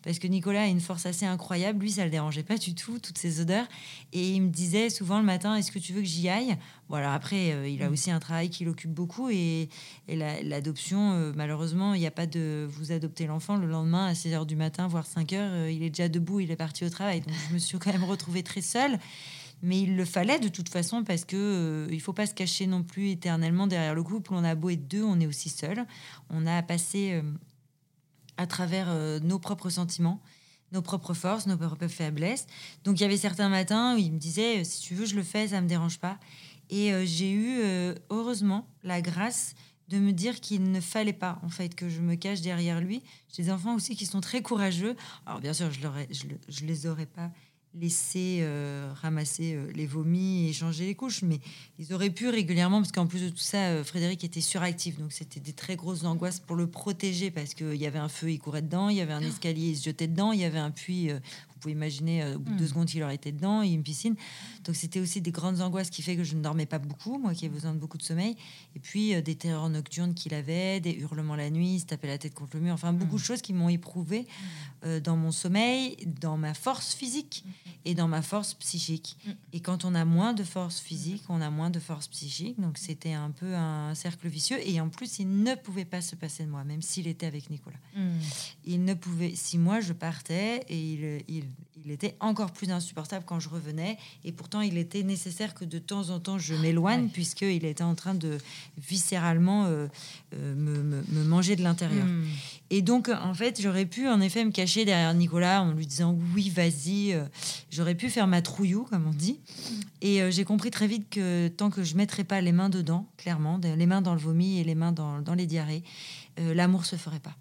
[0.01, 2.97] parce que Nicolas a une force assez incroyable, lui, ça le dérangeait pas du tout,
[2.97, 3.67] toutes ces odeurs.
[4.13, 6.57] Et il me disait souvent le matin, est-ce que tu veux que j'y aille?
[6.89, 7.93] Voilà, après, il a mm.
[7.93, 9.29] aussi un travail qui l'occupe beaucoup.
[9.29, 9.69] Et,
[10.07, 12.67] l'adoption, malheureusement, il n'y a pas de...
[12.67, 15.91] Vous adoptez l'enfant le lendemain à 6 h du matin, voire 5 h, il est
[15.91, 17.21] déjà debout, il est parti au travail.
[17.21, 18.97] Donc je me suis quand même retrouvée très seule.
[19.63, 22.65] Mais il le fallait de toute façon parce que euh, il faut pas se cacher
[22.65, 24.33] non plus éternellement derrière le couple.
[24.33, 25.85] On a beau être deux, on est aussi seul.
[26.29, 27.21] On a passé euh,
[28.37, 30.21] à travers euh, nos propres sentiments,
[30.71, 32.47] nos propres forces, nos propres faiblesses.
[32.83, 35.23] Donc il y avait certains matins où il me disait si tu veux je le
[35.23, 36.17] fais, ça me dérange pas.
[36.69, 37.59] Et j'ai eu
[38.09, 39.55] heureusement la grâce
[39.89, 43.03] de me dire qu'il ne fallait pas en fait que je me cache derrière lui.
[43.27, 44.95] J'ai des enfants aussi qui sont très courageux.
[45.25, 47.29] Alors bien sûr, je, je, je les aurais pas
[47.73, 51.39] laisser euh, ramasser euh, les vomis et changer les couches, mais
[51.79, 55.13] ils auraient pu régulièrement, parce qu'en plus de tout ça, euh, Frédéric était suractif, donc
[55.13, 58.39] c'était des très grosses angoisses pour le protéger, parce qu'il y avait un feu, il
[58.39, 60.71] courait dedans, il y avait un escalier, il se jetait dedans, il y avait un
[60.71, 62.67] puits, vous pouvez imaginer, au bout de deux Mm.
[62.67, 64.15] secondes, qu'il aurait été dedans, et une piscine.
[64.63, 67.33] Donc c'était aussi des grandes angoisses qui fait que je ne dormais pas beaucoup, moi
[67.33, 68.35] qui ai besoin de beaucoup de sommeil.
[68.75, 72.07] Et puis euh, des terreurs nocturnes qu'il avait, des hurlements la nuit, il se tapait
[72.07, 74.27] la tête contre le mur, enfin beaucoup de choses qui m'ont éprouvé
[74.85, 77.43] euh, dans mon sommeil, dans ma force physique
[77.85, 79.17] et dans ma force psychique.
[79.25, 79.31] Mm.
[79.53, 82.59] Et quand on a moins de force physique, on a moins de force psychique.
[82.59, 84.57] Donc c'était un peu un cercle vicieux.
[84.67, 87.49] Et en plus, il ne pouvait pas se passer de moi, même s'il était avec
[87.49, 87.79] Nicolas.
[87.95, 88.19] Hmm.
[88.65, 91.45] Il ne pouvait, si moi je partais, et il, il,
[91.83, 93.97] il était encore plus insupportable quand je revenais.
[94.23, 97.09] Et pourtant, il était nécessaire que de temps en temps je m'éloigne, Ouais.
[97.13, 98.37] puisqu'il était en train de
[98.77, 99.87] viscéralement euh,
[100.33, 102.05] euh, me, me- me manger de l'intérieur.
[102.05, 102.25] Hmm.
[102.69, 106.17] Et donc, en fait, j'aurais pu en effet me cacher derrière Nicolas en lui disant
[106.35, 107.13] oui, vas-y.
[107.13, 107.23] euh,
[107.69, 109.39] J'aurais pu faire ma trouillou, comme on dit.
[110.01, 113.07] Et euh, j'ai compris très vite que tant que je mettrais pas les mains dedans,
[113.15, 115.83] clairement, les mains dans le vomi et les mains dans, dans les diarrhées,
[116.39, 117.35] euh, l'amour se ferait pas.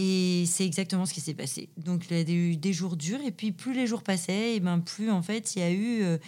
[0.00, 1.68] Et c'est exactement ce qui s'est passé.
[1.76, 4.60] Donc, il y a eu des jours durs, et puis plus les jours passaient, et
[4.60, 6.18] ben plus en fait, il y a eu euh,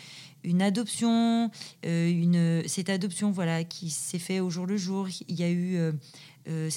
[0.45, 1.51] une adoption,
[1.85, 5.09] euh, une cette adoption voilà qui s'est fait au jour le jour.
[5.29, 5.93] Il y a eu euh,
[6.49, 6.71] euh,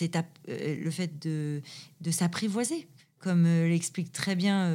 [0.47, 1.62] le fait de,
[2.12, 2.88] s'apprivoiser,
[3.19, 4.71] comme l'explique très bien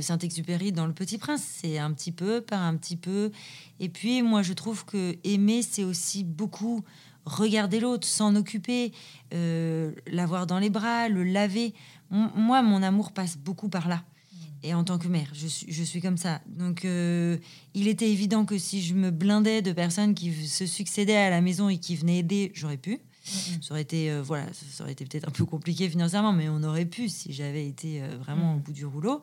[0.00, 1.42] Saint-Exupéry dans Le Petit Prince.
[1.42, 3.30] C'est un petit peu par un petit peu.
[3.80, 6.84] Et puis moi, je trouve que aimer, c'est aussi beaucoup
[7.28, 8.92] regarder l'autre, s'en occuper,
[9.34, 11.74] euh, l'avoir dans les bras, le laver.
[12.10, 14.02] M- moi, mon amour passe beaucoup par là.
[14.64, 16.40] Et en tant que mère, je suis, je suis comme ça.
[16.48, 17.36] Donc, euh,
[17.74, 21.40] il était évident que si je me blindais de personnes qui se succédaient à la
[21.40, 22.98] maison et qui venaient aider, j'aurais pu.
[23.60, 26.48] Ça aurait été, euh, voilà, ça ça aurait été peut-être un peu compliqué financièrement, mais
[26.48, 28.56] on aurait pu si j'avais été euh, vraiment Mm.
[28.56, 29.20] au bout du rouleau.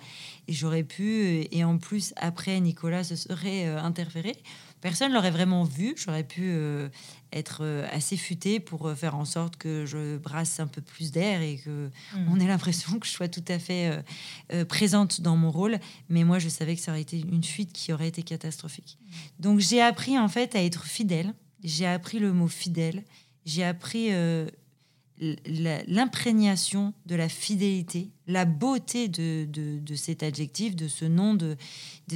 [0.47, 4.35] Et j'aurais pu, et en plus, après, Nicolas se serait euh, interféré.
[4.81, 5.95] Personne l'aurait vraiment vu.
[5.97, 6.89] J'aurais pu euh,
[7.33, 11.11] être euh, assez futée pour euh, faire en sorte que je brasse un peu plus
[11.11, 12.27] d'air et que Hmm.
[12.29, 13.99] on ait l'impression que je sois tout à fait
[14.53, 15.79] euh, présente dans mon rôle.
[16.09, 18.97] Mais moi, je savais que ça aurait été une fuite qui aurait été catastrophique.
[19.39, 21.33] Donc, j'ai appris en fait à être fidèle.
[21.63, 23.03] J'ai appris le mot fidèle.
[23.45, 24.47] J'ai appris euh,
[25.19, 31.33] l'imprégnation de la fidélité, la beauté de, de- de cet adjectif, de ce nom.
[31.35, 31.55] De,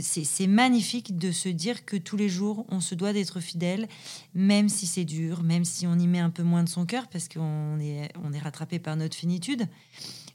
[0.01, 3.87] c'est magnifique de se dire que tous les jours, on se doit d'être fidèle,
[4.33, 7.07] même si c'est dur, même si on y met un peu moins de son cœur,
[7.07, 9.65] parce qu'on est, on est rattrapé par notre finitude.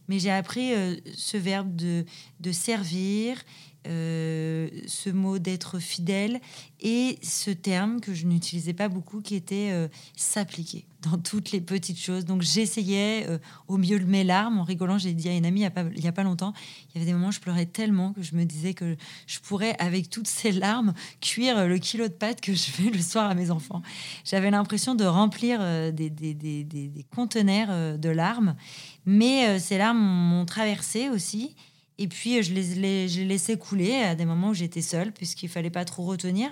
[0.08, 2.04] Mais j'ai appris euh, ce verbe de,
[2.40, 3.42] de servir,
[3.86, 6.40] euh, ce mot d'être fidèle
[6.80, 11.60] et ce terme que je n'utilisais pas beaucoup qui était euh, s'appliquer dans toutes les
[11.60, 12.24] petites choses.
[12.24, 14.58] Donc j'essayais euh, au mieux de mes larmes.
[14.58, 16.54] En rigolant, j'ai dit à une amie il n'y a, pas- a pas longtemps,
[16.88, 19.38] il y avait des moments où je pleurais tellement que je me disais que je
[19.40, 23.30] pourrais, avec toutes ces larmes, cuire le kilo de pâtes que je fais le soir
[23.30, 23.82] à mes enfants.
[24.24, 25.60] J'avais l'impression de remplir
[25.92, 28.56] des, des, conteneurs de larmes.
[29.04, 31.54] Mais ces larmes m'ont traversé aussi.
[31.96, 35.84] Et puis, je les, laissais couler à des moments où j'étais seule, puisqu'il fallait pas
[35.84, 36.50] trop retenir.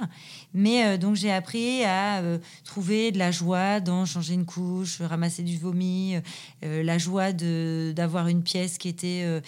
[0.55, 5.01] Mais euh, donc, j'ai appris à euh, trouver de la joie dans changer une couche,
[5.01, 6.15] ramasser du vomi,
[6.65, 9.43] euh, la joie d'avoir une pièce qui était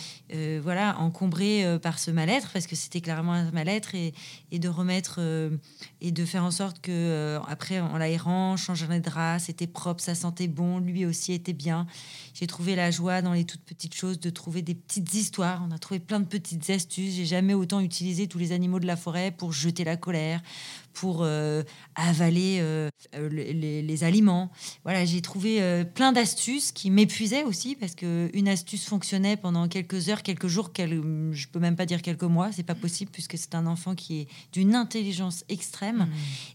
[0.63, 4.13] voilà encombrée par ce mal-être, parce que c'était clairement un mal-être, et,
[4.53, 5.21] de remettre
[6.01, 10.15] et de faire en sorte que après, en l'aérant, changeant les draps, c'était propre, ça
[10.15, 11.87] sentait bon, lui aussi était bien.
[12.35, 15.64] J'ai trouvé la joie dans les toutes petites choses, de trouver des petites histoires.
[15.66, 17.14] On a trouvé plein de petites astuces.
[17.14, 20.42] J'ai jamais autant utilisé tous les animaux de la forêt pour jeter la colère,
[20.95, 21.63] pour euh,
[21.97, 24.51] avaler euh, les, aliments.
[24.85, 29.69] Voilà, j'ai trouvé euh, plein d'astuces qui m'épuisaient aussi parce que une astuce fonctionnait pendant
[29.69, 31.03] quelques heures, quelques jours, quel-
[31.33, 32.51] je peux même pas dire quelques mois.
[32.53, 36.09] C'est pas possible puisque c'est un enfant qui est d'une intelligence extrême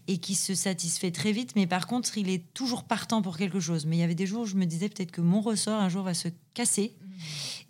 [0.08, 1.52] et qui se satisfait très vite.
[1.54, 3.86] Mais par contre, il est toujours partant pour quelque chose.
[3.86, 5.88] Mais il y avait des jours où je me disais peut-être que mon ressort un
[5.88, 6.94] jour va se casser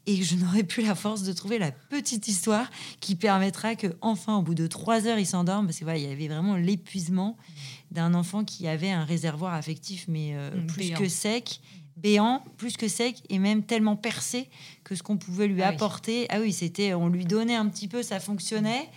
[0.07, 4.37] et je n'aurai plus la force de trouver la petite histoire qui permettra que enfin
[4.39, 7.37] au bout de trois heures il s'endorme parce que voilà il y avait vraiment l'épuisement
[7.91, 10.99] d'un enfant qui avait un réservoir affectif mais euh, Mm, plus béant.
[10.99, 11.61] que sec
[11.97, 14.49] béant plus que sec et même tellement percé
[14.85, 15.75] que ce qu'on pouvait lui Ah oui.
[15.75, 18.89] apporter ah oui c'était on lui donnait un petit peu ça fonctionnait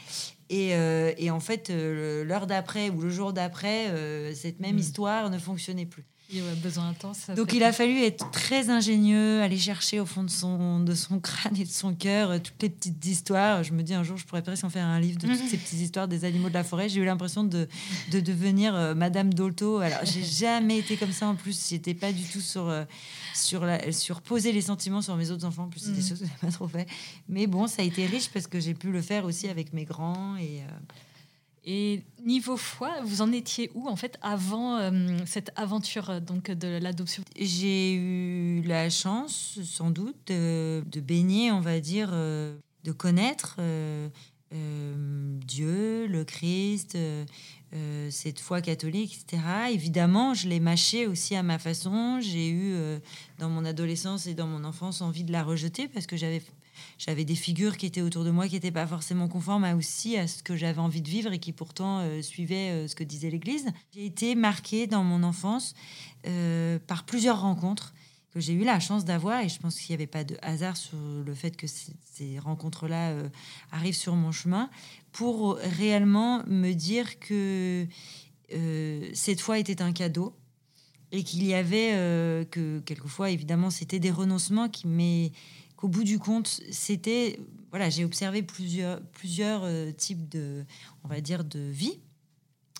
[0.49, 4.75] et, euh, et en fait euh, l'heure d'après ou le jour d'après euh, cette même
[4.75, 4.79] Mm.
[4.79, 6.05] histoire ne fonctionnait plus
[6.41, 7.29] ouais, besoin intense.
[7.35, 10.93] donc fait il a fallu être très ingénieux, aller chercher au fond de son, de
[10.95, 13.63] son crâne et de son cœur euh, toutes les petites histoires.
[13.63, 15.57] Je me dis un jour, je pourrais presque en faire un livre de toutes ces
[15.57, 16.89] petites histoires des animaux de la forêt.
[16.89, 17.67] J'ai eu l'impression de,
[18.11, 19.77] de devenir euh, Madame Dolto.
[19.79, 21.67] Alors j'ai jamais été comme ça en plus.
[21.69, 22.83] J'étais pas du tout sur, euh,
[23.35, 25.63] sur, la, sur poser les sentiments sur mes autres enfants.
[25.63, 26.07] En plus, c'est des Mhm.
[26.09, 26.87] choses que j'ai pas trop fait.
[27.29, 29.85] Mais bon, ça a été riche parce que j'ai pu le faire aussi avec mes
[29.85, 30.61] grands et...
[31.65, 36.19] euh, Et niveau foi, vous en étiez où en fait avant euh, cette aventure euh,
[36.19, 37.23] donc de l'adoption?
[37.39, 43.57] J'ai eu la chance, sans doute, de, de baigner, on va dire, euh, de connaître
[45.47, 46.95] Dieu, le Christ,
[48.11, 49.41] cette foi catholique, etc.
[49.71, 52.19] Évidemment, je l'ai mâché aussi à ma façon.
[52.21, 52.75] J'ai eu,
[53.39, 56.39] dans mon adolescence et dans mon enfance, envie de la rejeter parce que j'avais
[56.97, 60.17] j'avais des figures qui étaient autour de moi qui n'étaient pas forcément conformes à aussi
[60.17, 63.03] à ce que j'avais envie de vivre et qui pourtant euh, suivaient euh, ce que
[63.03, 63.65] disait l'Église.
[63.93, 65.73] J'ai été marquée dans mon enfance
[66.27, 67.93] euh, par plusieurs rencontres
[68.31, 70.75] que j'ai eu la chance d'avoir et je pense qu'il n'y avait pas de hasard
[70.75, 73.13] sur le fait que ces rencontres-là
[73.71, 74.71] arrivent sur mon chemin
[75.11, 77.85] pour réellement me dire que
[79.13, 80.35] cette foi était un cadeau
[81.11, 81.91] et qu'il y avait
[82.49, 85.31] que quelquefois évidemment c'était des renoncements qui mais
[85.83, 90.63] au bout du compte, c'était voilà, j'ai observé plusieurs plusieurs euh, types de
[91.03, 91.99] on va dire de vie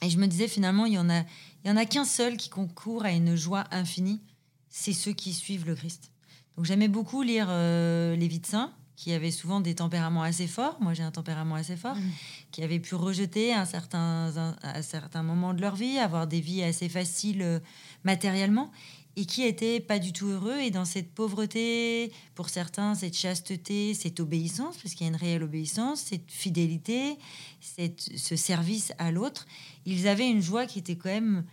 [0.02, 1.20] et je me disais finalement il y en a
[1.64, 4.22] il y en a qu'un seul qui concourt à une joie infinie,
[4.70, 6.12] c'est ceux qui suivent le Christ.
[6.56, 10.48] Donc j'aimais beaucoup lire euh, les vies de saints qui avaient souvent des tempéraments assez
[10.48, 10.78] forts.
[10.80, 12.12] Moi, j'ai un tempérament assez fort, mmh.
[12.52, 16.40] qui avaient pu rejeter à un certain, à certains moments de leur vie, avoir des
[16.40, 17.60] vies assez faciles euh,
[18.04, 18.72] matériellement
[19.16, 20.60] et qui était pas du tout heureux.
[20.60, 25.20] Et dans cette pauvreté, pour certains, cette chasteté, cette obéissance, parce qu'il y a une
[25.20, 27.18] réelle obéissance, cette fidélité,
[27.62, 29.46] cette, ce service à l'autre,
[29.86, 31.44] ils avaient une joie qui était quand même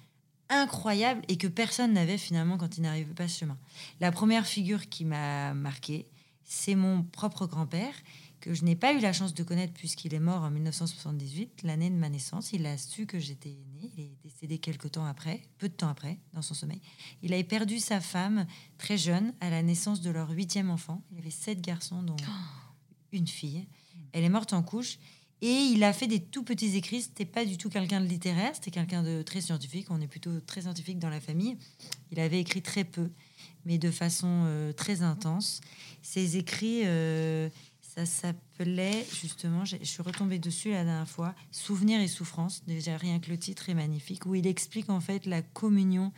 [0.48, 3.56] incroyable et que personne n'avait finalement quand ils n'arrivaient pas ce chemin.
[4.00, 6.06] La première figure qui m'a marqué,
[6.44, 7.94] c'est mon propre grand-père
[8.40, 11.90] que je n'ai pas eu la chance de connaître puisqu'il est mort en 1978, l'année
[11.90, 12.53] de ma naissance.
[12.53, 13.90] Il a su que j'étais née.
[13.96, 16.81] Il est décédé quelques temps après, peu de temps après, dans son sommeil.
[17.22, 18.46] Il avait perdu sa femme
[18.79, 21.03] très jeune à la naissance de leur huitième enfant.
[21.12, 22.16] Il avait sept garçons, dont
[23.12, 23.66] une fille.
[24.12, 24.98] Elle est morte en couche.
[25.42, 27.03] Et il a fait des tout petits écrits.
[27.03, 29.87] C'était pas du tout quelqu'un de littéraire, c'était quelqu'un de très scientifique.
[29.90, 31.57] On est plutôt très scientifique dans la famille.
[32.11, 33.11] Il avait écrit très peu,
[33.64, 35.62] mais de façon euh, très intense.
[36.03, 36.83] Ses écrits.
[36.85, 37.48] Euh,
[37.94, 42.62] ça s'appelait justement, je suis retombée dessus la dernière fois, Souvenirs et souffrances.
[42.64, 46.12] Déjà rien que le titre est magnifique, où il explique en fait la communion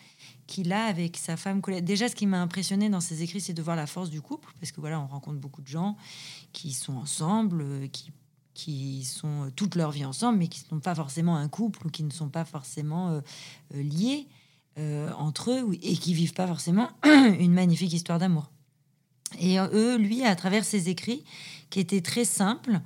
[0.46, 1.62] qu'il a avec sa femme.
[1.80, 4.52] Déjà, ce qui m'a impressionné dans ses écrits, c'est de voir la force du couple,
[4.60, 5.96] parce que voilà, on rencontre beaucoup de gens
[6.52, 8.12] qui sont ensemble, euh, qui
[8.54, 11.90] qui sont toute leur vie ensemble, mais qui ne sont pas forcément un couple ou
[11.90, 13.20] qui ne sont pas forcément euh,
[13.74, 14.28] euh, liés
[15.18, 18.50] entre eux et qui vivent pas forcément une magnifique histoire d'amour.
[19.38, 21.24] Et eux, lui, à travers ses écrits,
[21.72, 22.80] qui étaient très simples,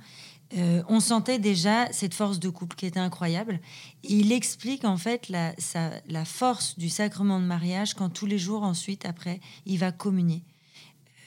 [0.57, 3.59] euh, on sentait déjà cette force de couple qui était incroyable.
[4.03, 9.05] il explique en fait la, force du sacrement de mariage quand tous les jours ensuite,
[9.05, 10.41] après, il va communier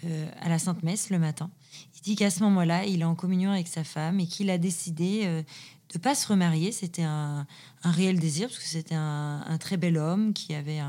[0.07, 1.51] euh, à la Sainte Messe le matin.
[1.96, 4.57] Il dit qu'à ce moment-là, il est en communion avec sa femme et qu'il a
[4.57, 5.42] décidé euh,
[5.92, 6.72] de pas se remarier.
[6.72, 7.46] C'était un,
[7.83, 10.81] réel désir parce que c'était un, très bel homme qui avait,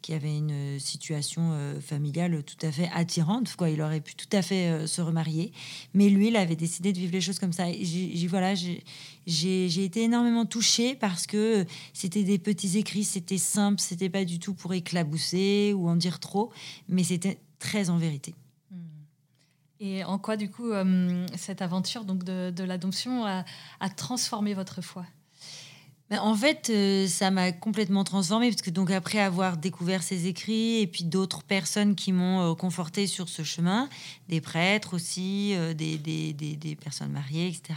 [0.00, 3.54] qui avait une situation euh, familiale tout à fait attirante.
[3.56, 5.52] Quoi, il aurait pu tout à fait euh, se remarier,
[5.94, 7.66] mais lui, il avait décidé de vivre les choses comme ça.
[7.72, 8.54] J'ai voilà,
[9.26, 14.38] j'ai été énormément touchée parce que c'était des petits écrits, c'était simple, c'était pas du
[14.38, 16.52] tout pour éclabousser ou en dire trop,
[16.88, 18.34] mais c'était très en vérité.
[19.84, 23.44] Et en quoi, du coup, euh, cette aventure donc de, l'adoption a,
[23.96, 25.04] transformé votre foi?
[26.08, 30.28] Ben, en fait, euh, ça m'a complètement transformée parce que donc après avoir découvert ces
[30.28, 33.88] écrits et puis d'autres personnes qui m'ont euh, conforté sur ce chemin,
[34.28, 37.74] des prêtres aussi, des, des, des, personnes mariées, etc.,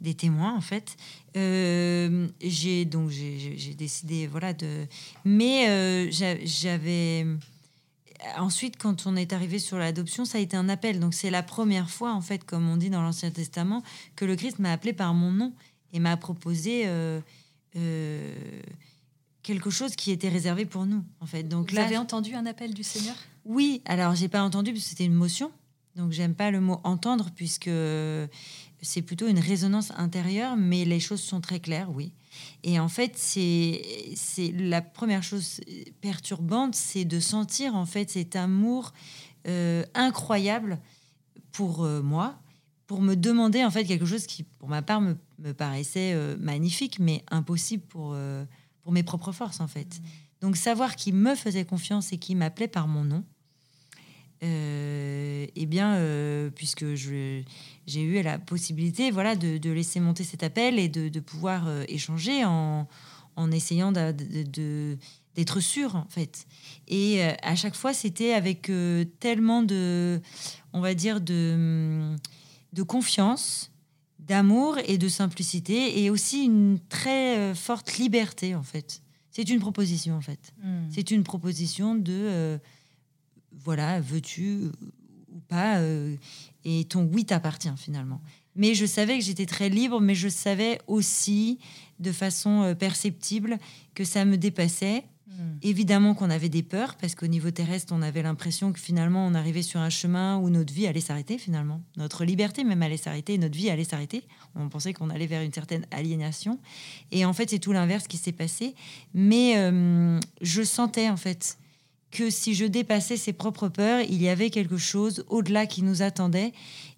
[0.00, 0.96] des témoins en fait,
[1.34, 4.86] j'ai donc j'ai décidé voilà de,
[5.26, 7.26] mais j'avais
[8.38, 11.00] ensuite, quand on est arrivé sur l'adoption, ça a été un appel.
[11.00, 13.82] Donc c'est la première fois, en fait, comme on dit dans l'Ancien Testament,
[14.14, 15.52] que le Christ m'a appelé par mon nom
[15.92, 17.20] et m'a proposé euh,
[17.76, 18.34] euh,
[19.42, 21.44] quelque chose qui était réservé pour nous, en fait.
[21.44, 23.16] Donc Vous avez entendu un appel du Seigneur?
[23.44, 23.82] Oui.
[23.84, 25.50] Alors j'ai pas entendu parce que c'était une motion.
[25.94, 27.70] Donc j'aime pas le mot entendre puisque
[28.82, 32.12] c'est plutôt une résonance intérieure, mais les choses sont très claires, oui.
[32.62, 35.60] Et en fait, c'est la première chose
[36.00, 38.92] perturbante, c'est de sentir en fait cet amour
[39.46, 40.78] euh, incroyable
[41.52, 42.38] pour euh, moi,
[42.86, 46.36] pour me demander en fait quelque chose qui, pour ma part, me, me paraissait euh,
[46.38, 48.16] magnifique, mais impossible pour,
[48.82, 50.00] pour mes propres forces en fait.
[50.00, 50.04] Mmh.
[50.40, 53.24] Donc savoir qu'il me faisait confiance et qu'il m'appelait par mon nom,
[54.42, 57.44] eh bien, euh, puisque j'ai
[57.86, 62.86] eu la possibilité voilà, de, laisser monter cet appel et de, pouvoir euh, échanger en,
[63.52, 66.46] essayant d'être sûr, en fait.
[66.88, 68.70] Et à chaque fois, c'était avec
[69.20, 70.20] tellement de,
[70.72, 72.14] on va dire, de,
[72.72, 73.70] de confiance,
[74.18, 79.02] d'amour et de simplicité, et aussi une très forte liberté, en fait.
[79.30, 80.54] C'est une proposition, en fait.
[80.62, 80.88] Hmm.
[80.90, 82.58] C'est une proposition de
[83.64, 84.70] voilà, veux-tu
[85.32, 85.80] ou pas,
[86.64, 88.20] et ton oui t'appartient finalement.
[88.54, 91.58] Mais je savais que j'étais très libre, mais je savais aussi
[91.98, 93.58] de façon perceptible
[93.94, 95.04] que ça me dépassait
[95.36, 95.58] Hmm.
[95.60, 99.34] Évidemment qu'on avait des peurs, parce qu'au niveau terrestre, on avait l'impression que finalement, on
[99.34, 101.82] arrivait sur un chemin où notre vie allait s'arrêter, finalement.
[101.96, 104.24] Notre liberté même allait s'arrêter, notre vie allait s'arrêter.
[104.54, 106.58] On pensait qu'on allait vers une certaine aliénation.
[107.12, 108.74] Et en fait, c'est tout l'inverse qui s'est passé.
[109.12, 111.58] Mais euh, je sentais, en fait,
[112.16, 116.00] que si je dépassais ses propres peurs, il y avait quelque chose au-delà qui nous
[116.00, 116.54] attendait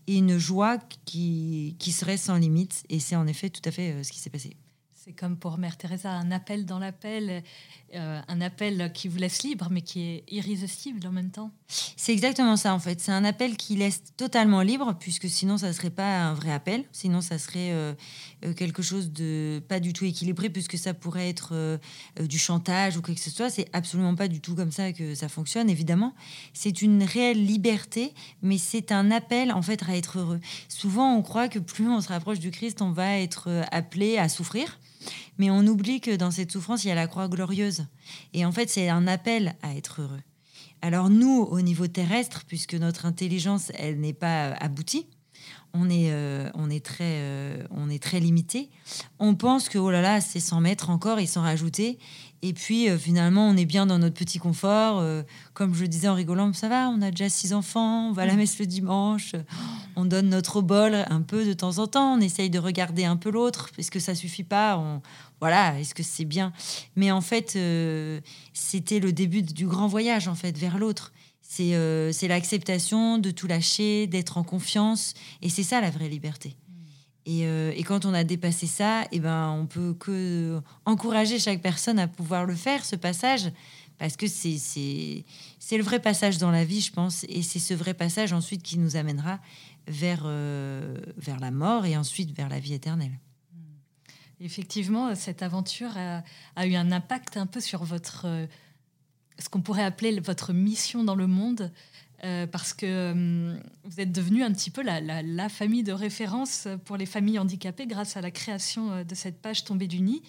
[0.06, 2.84] et une joie qui, qui serait sans limite.
[2.88, 4.56] Et c'est en effet tout à fait euh, ce qui s'est passé.
[5.08, 7.42] C'est comme pour Mère Teresa, un appel dans l'appel,
[7.94, 11.50] euh, un appel qui vous laisse libre, mais qui est irrésistible en même temps.
[11.96, 13.00] C'est exactement ça, en fait.
[13.00, 16.52] C'est un appel qui laisse totalement libre, puisque sinon, ça ne serait pas un vrai
[16.52, 16.84] appel.
[16.92, 17.94] Sinon, ça serait euh,
[18.44, 21.78] euh, quelque chose de pas du tout équilibré, puisque ça pourrait être
[22.20, 23.48] du chantage ou chose que ce soit.
[23.48, 26.12] C'est absolument pas du tout comme ça que ça fonctionne, évidemment.
[26.52, 30.40] C'est une réelle liberté, mais c'est un appel, en fait, à être heureux.
[30.68, 34.28] Souvent, on croit que plus on se rapproche du Christ, on va être appelé à
[34.28, 34.78] souffrir.
[35.38, 37.86] Mais on oublie que dans cette souffrance, il y a la croix glorieuse.
[38.34, 40.20] Et en fait, c'est un appel à être heureux.
[40.82, 45.06] Alors nous, au niveau terrestre, puisque notre intelligence, elle n'est pas aboutie,
[45.74, 48.70] on est, euh, on est, très, euh, on est très limité.
[49.18, 51.98] On pense que, oh là là, c'est 100 mètres encore et s'en rajouter.
[52.42, 55.04] Et puis, euh, finalement, on est bien dans notre petit confort.
[55.54, 58.26] comme je disais en rigolant, ça va, on a déjà six enfants, on va à
[58.26, 59.34] la messe le dimanche,
[59.96, 63.16] on donne notre bol un peu de temps en temps, on essaye de regarder un
[63.16, 64.78] peu l'autre, parce que ça suffit pas.
[64.78, 65.02] On,
[65.40, 66.52] voilà, est-ce que c'est bien?
[66.96, 67.58] Mais en fait,
[68.52, 71.12] c'était le début du grand voyage, en fait, vers l'autre.
[71.60, 75.14] Euh, c'est l'acceptation de tout lâcher, d'être en confiance.
[75.42, 76.56] Et c'est ça la vraie liberté.
[77.28, 81.60] Euh, et, quand on a dépassé ça, et eh ben, on peut que encourager chaque
[81.60, 83.50] personne à pouvoir le faire, ce passage,
[83.98, 85.24] parce que c'est
[85.72, 87.24] le vrai passage dans la vie, je pense.
[87.28, 89.40] Et c'est ce vrai passage ensuite qui nous amènera
[89.86, 93.18] vers, euh, vers la mort et ensuite vers la vie éternelle.
[93.52, 94.44] Mm.
[94.44, 96.22] Effectivement, cette aventure a,
[96.56, 98.26] a, eu un impact un peu sur votre
[99.40, 101.70] ce qu'on pourrait appeler votre mission dans le monde,
[102.24, 106.96] euh, parce que euh, vous êtes devenu un petit peu la, famille de référence pour
[106.96, 110.22] les familles handicapées grâce à la création euh, de cette page Tombée du nid,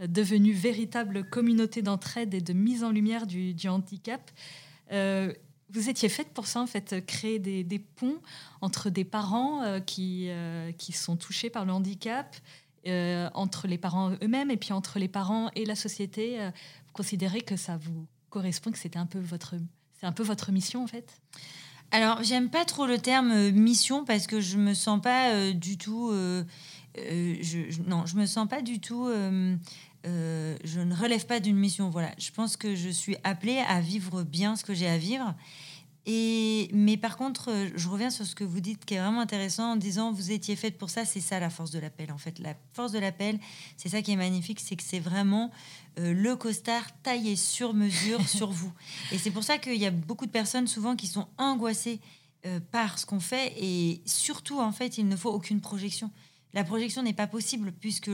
[0.00, 4.30] devenue véritable communauté d'entraide et de mise en lumière du, handicap.
[4.90, 8.18] vous étiez faite pour ça, en fait, créer des, ponts
[8.60, 10.28] entre des parents qui,
[10.78, 12.34] qui sont touchés par le handicap,
[13.34, 16.38] entre les parents eux-mêmes et puis entre les parents et la société.
[16.38, 19.54] vous considérez que ça vous correspond que c'était un peu votre
[20.02, 21.20] c'est un peu votre mission en fait?
[21.92, 25.52] Alors j'aime pas trop le terme euh, mission parce que je me sens pas euh,
[25.52, 26.42] du tout euh,
[26.96, 29.08] je, non je me sens pas du tout
[30.04, 32.10] je ne relève pas d'une mission voilà.
[32.18, 35.36] Je pense que je suis appelée à vivre bien ce que j'ai à vivre
[36.04, 39.20] et, mais par contre, euh, je reviens sur ce que vous dites qui est vraiment
[39.20, 42.18] intéressant en disant vous étiez faite pour ça, c'est ça la force de l'appel en
[42.18, 42.40] fait.
[42.40, 43.38] La force de l'appel,
[43.76, 45.52] c'est ça qui est magnifique, c'est que c'est vraiment
[46.00, 48.72] euh, le costard taillé sur mesure sur vous.
[49.12, 52.00] Et c'est pour ça qu'il y a beaucoup de personnes souvent qui sont angoissées
[52.46, 56.10] euh, par ce qu'on fait et surtout en fait, il ne faut aucune projection.
[56.52, 58.10] La projection n'est pas possible puisque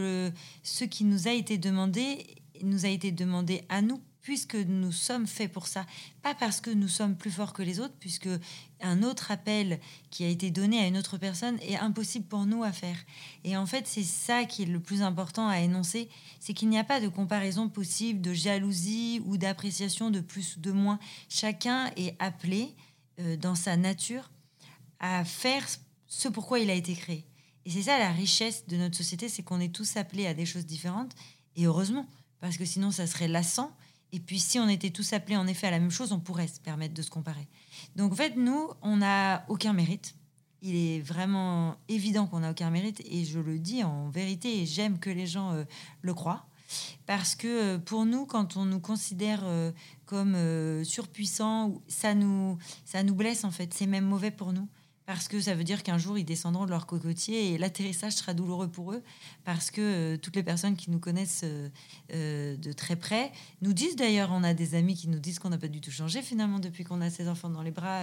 [0.63, 2.27] ce qui nous a été demandé
[2.63, 5.87] nous a été demandé à nous puisque nous sommes faits pour ça,
[6.21, 8.29] pas parce que nous sommes plus forts que les autres, puisque
[8.83, 12.63] un autre appel qui a été donné à une autre personne est impossible pour nous
[12.63, 12.99] à faire.
[13.45, 16.11] Et en fait, c'est ça qui est le plus important à énoncer,
[16.41, 20.61] c'est qu'il n'y a pas de comparaison possible, de jalousie ou d'appréciation de plus ou
[20.61, 20.99] de moins.
[21.31, 22.75] Chacun est appelé
[23.21, 24.31] euh, dans sa nature
[25.01, 25.67] à faire
[26.07, 27.25] ce pourquoi il a été créé.
[27.65, 30.45] Et c'est ça la richesse de notre société, c'est qu'on est tous appelés à des
[30.45, 31.15] choses différentes.
[31.57, 32.07] Et heureusement,
[32.41, 33.73] parce que sinon ça serait lassant
[34.13, 36.49] et puis, si on était tous appelés en effet à la même chose, on pourrait
[36.49, 37.47] se permettre de se comparer.
[37.97, 40.15] Donc, en fait, nous, on n'a aucun mérite.
[40.63, 43.03] Il est vraiment évident qu'on n'a aucun mérite.
[43.05, 45.65] Et je le dis en vérité, et j'aime que les gens euh,
[46.01, 46.47] le croient.
[47.07, 49.73] Parce que euh, pour nous, quand on nous considère euh,
[50.07, 50.37] comme
[50.85, 52.57] surpuissants, ça nous,
[52.87, 53.75] ça nous blesse en fait.
[53.75, 54.69] C'est même mauvais pour nous
[55.09, 58.35] parce que ça veut dire qu'un jour ils descendront de leur cocotier et l'atterrissage sera
[58.35, 59.03] douloureux pour eux
[59.43, 61.71] parce que euh, toutes les personnes qui nous connaissent euh,
[62.13, 63.33] euh, de très près
[63.63, 65.91] nous disent d'ailleurs on a des amis qui nous disent qu'on n'a pas du tout
[65.91, 68.03] changé finalement depuis qu'on a ces enfants dans les bras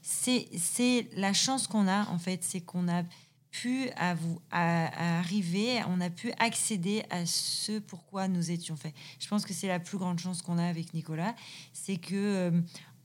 [0.00, 3.02] c'est c'est la chance qu'on a en fait c'est qu'on a
[3.50, 8.94] pu à vous à, arriver on a pu accéder à ce pourquoi nous étions faits.
[9.18, 11.34] Je pense que c'est la plus grande chance qu'on a avec Nicolas
[11.74, 12.50] c'est que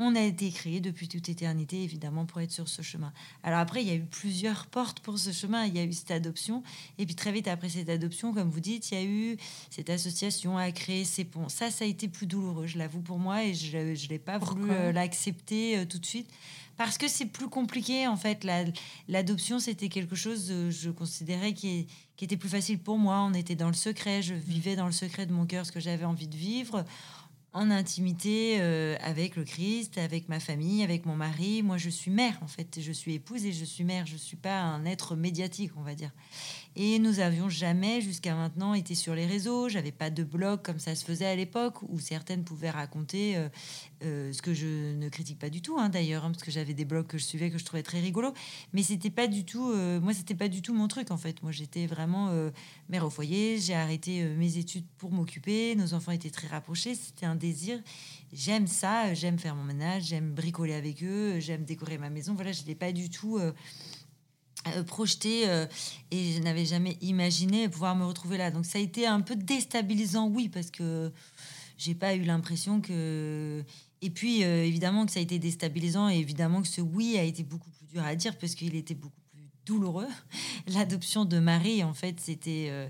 [0.01, 3.13] on a été créé depuis toute éternité, évidemment, pour être sur ce chemin.
[3.43, 5.65] Alors après, il y a eu plusieurs portes pour ce chemin.
[5.65, 6.63] Il y a eu cette adoption.
[6.97, 9.37] Et puis très vite après cette adoption, comme vous dites, il y a eu
[9.69, 11.49] cette association à créer ces ponts.
[11.49, 14.39] Ça, ça a été plus douloureux, je l'avoue pour moi, et je ne l'ai pas
[14.39, 16.29] voulu euh, l'accepter euh, tout de suite.
[16.77, 18.43] Parce que c'est plus compliqué, en fait.
[19.07, 21.85] L'adoption, c'était quelque chose, euh, je considérais, qui,
[22.17, 23.21] qui était plus facile pour moi.
[23.21, 25.79] On était dans le secret, je vivais dans le secret de mon cœur ce que
[25.79, 26.83] j'avais envie de vivre
[27.53, 31.63] en intimité euh, avec le Christ, avec ma famille, avec mon mari.
[31.63, 32.79] Moi, je suis mère, en fait.
[32.79, 34.05] Je suis épouse et je suis mère.
[34.05, 36.11] Je ne suis pas un être médiatique, on va dire.
[36.77, 39.67] Et nous avions jamais, jusqu'à maintenant, été sur les réseaux.
[39.67, 43.49] J'avais pas de blog comme ça se faisait à l'époque, où certaines pouvaient raconter euh,
[44.05, 46.73] euh, ce que je ne critique pas du tout, hein, d'ailleurs, hein, parce que j'avais
[46.73, 48.33] des blogs que je suivais que je trouvais très rigolo.
[48.71, 51.43] Mais c'était pas du tout, euh, moi, c'était pas du tout mon truc, en fait.
[51.43, 52.31] Moi, j'étais vraiment
[52.87, 53.59] mère au foyer.
[53.59, 55.75] J'ai arrêté mes études pour m'occuper.
[55.75, 56.95] Nos enfants étaient très rapprochés.
[56.95, 57.79] C'était un désir.
[58.31, 59.13] J'aime ça.
[59.13, 60.03] J'aime faire mon ménage.
[60.03, 61.39] J'aime bricoler avec eux.
[61.39, 62.33] J'aime décorer ma maison.
[62.33, 63.39] Voilà, je n'étais pas du tout
[64.85, 65.65] projeté euh,
[66.11, 68.51] et je n'avais jamais imaginé pouvoir me retrouver là.
[68.51, 71.11] Donc ça a été un peu déstabilisant, oui, parce que
[71.77, 73.63] j'ai pas eu l'impression que.
[74.01, 77.23] Et puis euh, évidemment que ça a été déstabilisant et évidemment que ce oui a
[77.23, 79.20] été beaucoup plus dur à dire parce qu'il était beaucoup
[79.65, 80.07] douloureux.
[80.67, 82.87] L'adoption de Marie, en fait, c'était, euh,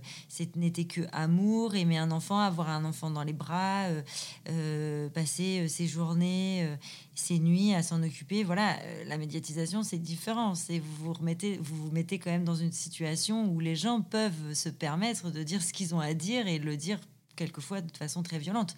[0.55, 4.01] n'était que amour, aimer un enfant, avoir un enfant dans les bras, euh,
[4.49, 6.77] euh, passer ses journées,
[7.15, 8.43] ses nuits à s'en occuper.
[8.43, 10.55] Voilà, la médiatisation, c'est différent.
[10.55, 14.01] C'est vous vous remettez, vous vous mettez quand même dans une situation où les gens
[14.01, 16.99] peuvent se permettre de dire ce qu'ils ont à dire et le dire
[17.35, 18.75] quelquefois de façon très violente.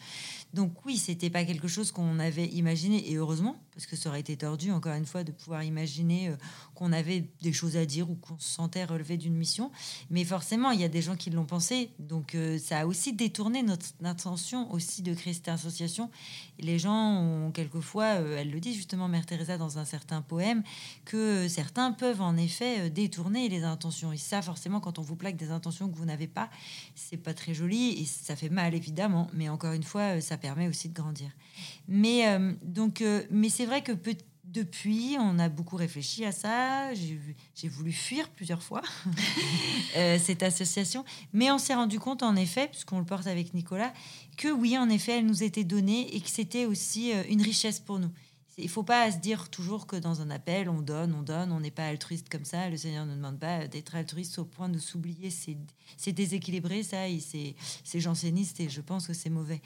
[0.53, 4.19] Donc oui, c'était pas quelque chose qu'on avait imaginé et heureusement parce que ça aurait
[4.19, 6.36] été tordu encore une fois de pouvoir imaginer euh,
[6.76, 9.71] qu'on avait des choses à dire ou qu'on se sentait relevé d'une mission.
[10.09, 13.13] Mais forcément, il y a des gens qui l'ont pensé, donc euh, ça a aussi
[13.13, 16.09] détourné notre intention aussi de créer cette association.
[16.59, 20.63] les gens ont quelquefois, euh, elle le dit justement, Mère Teresa dans un certain poème,
[21.05, 24.11] que certains peuvent en effet détourner les intentions.
[24.11, 26.49] Et ça, forcément, quand on vous plaque des intentions que vous n'avez pas,
[26.95, 29.30] c'est pas très joli et ça fait mal évidemment.
[29.34, 31.30] Mais encore une fois, ça permet aussi de grandir.
[31.88, 33.91] Mais donc, mais c'est vrai que
[34.43, 36.93] depuis, on a beaucoup réfléchi à ça.
[36.93, 38.82] J'ai voulu fuir plusieurs fois
[39.97, 43.93] euh, cette association, mais on s'est rendu compte, en effet, puisqu'on le porte avec Nicolas,
[44.38, 47.99] que oui, en effet, elle nous était donnée et que c'était aussi une richesse pour
[47.99, 48.11] nous.
[48.57, 51.59] Il faut pas se dire toujours que dans un appel, on donne, on donne, on
[51.59, 52.70] n'est pas altruiste comme ça.
[52.70, 55.32] Le Seigneur ne demande pas d'être altruiste au point de s'oublier.
[55.97, 56.97] C'est déséquilibré, ça,
[57.84, 59.61] c'est janséniste, et je pense que c'est mauvais.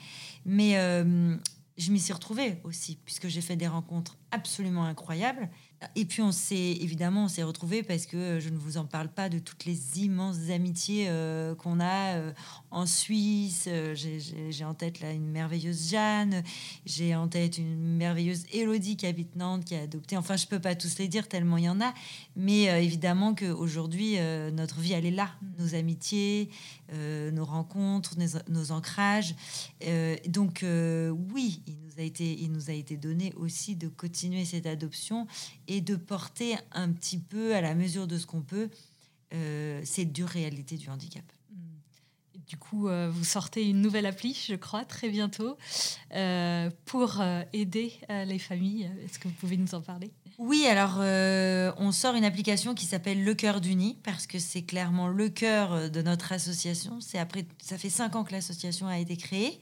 [0.46, 1.36] Mais euh,
[1.78, 5.48] je m'y suis retrouvée aussi, puisque j'ai fait des rencontres absolument incroyables.
[5.94, 9.08] Et puis on s'est évidemment on s'est retrouvés parce que je ne vous en parle
[9.08, 12.32] pas de toutes les immenses amitiés euh, qu'on a euh,
[12.72, 13.66] en Suisse.
[13.68, 16.42] Euh, j'ai en tête là une merveilleuse Jeanne,
[16.84, 20.16] j'ai en tête une merveilleuse Élodie qui habite Nantes, qui a adopté.
[20.16, 21.94] Enfin, je peux pas tous les dire tellement il y en a,
[22.34, 24.16] mais évidemment qu'aujourd'hui
[24.52, 26.50] notre vie elle est là, nos amitiés,
[26.92, 28.16] nos rencontres,
[28.48, 29.34] nos, ancrages.
[30.28, 30.64] donc
[31.32, 35.26] oui, il nous a été il nous a été donné aussi de continuer cette adoption
[35.66, 38.70] et de porter un petit peu, à la mesure de ce qu'on peut,
[39.34, 41.24] euh, cette dure réalité du handicap.
[42.48, 45.58] Du coup, euh, vous sortez une nouvelle appli, je crois, très bientôt,
[46.14, 47.22] euh, pour
[47.52, 48.90] aider les familles.
[49.04, 50.10] Est-ce que vous pouvez nous en parler?
[50.38, 50.98] Oui, alors
[51.78, 55.90] on sort une application qui s'appelle Le Cœur d'Uni, parce que c'est clairement le cœur
[55.90, 57.00] de notre association.
[57.00, 59.60] C'est après, ça fait cinq ans que l'association a été créée.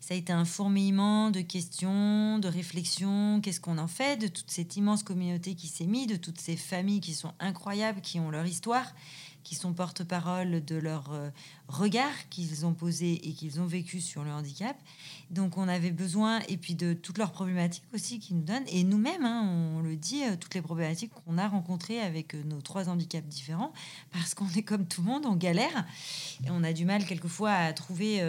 [0.00, 3.40] Ça a été un fourmillement de questions, de réflexions.
[3.42, 6.56] Qu'est-ce qu'on en fait de toute cette immense communauté qui s'est mise, de toutes ces
[6.56, 8.94] familles qui sont incroyables, qui ont leur histoire?
[9.48, 11.30] Qui sont porte-parole de leur euh,
[11.68, 14.76] regard qu'ils ont posé et qu'ils ont vécu sur le handicap.
[15.30, 18.68] Donc on avait besoin, et puis de toutes leurs problématiques aussi qu'ils nous donnent.
[18.68, 22.42] Et nous-mêmes, hein, on le dit, euh, toutes les problématiques qu'on a rencontrées avec euh,
[22.44, 23.72] nos trois handicaps différents,
[24.12, 25.86] parce qu'on est comme tout le monde, on galère,
[26.44, 28.22] et on a du mal quelquefois à trouver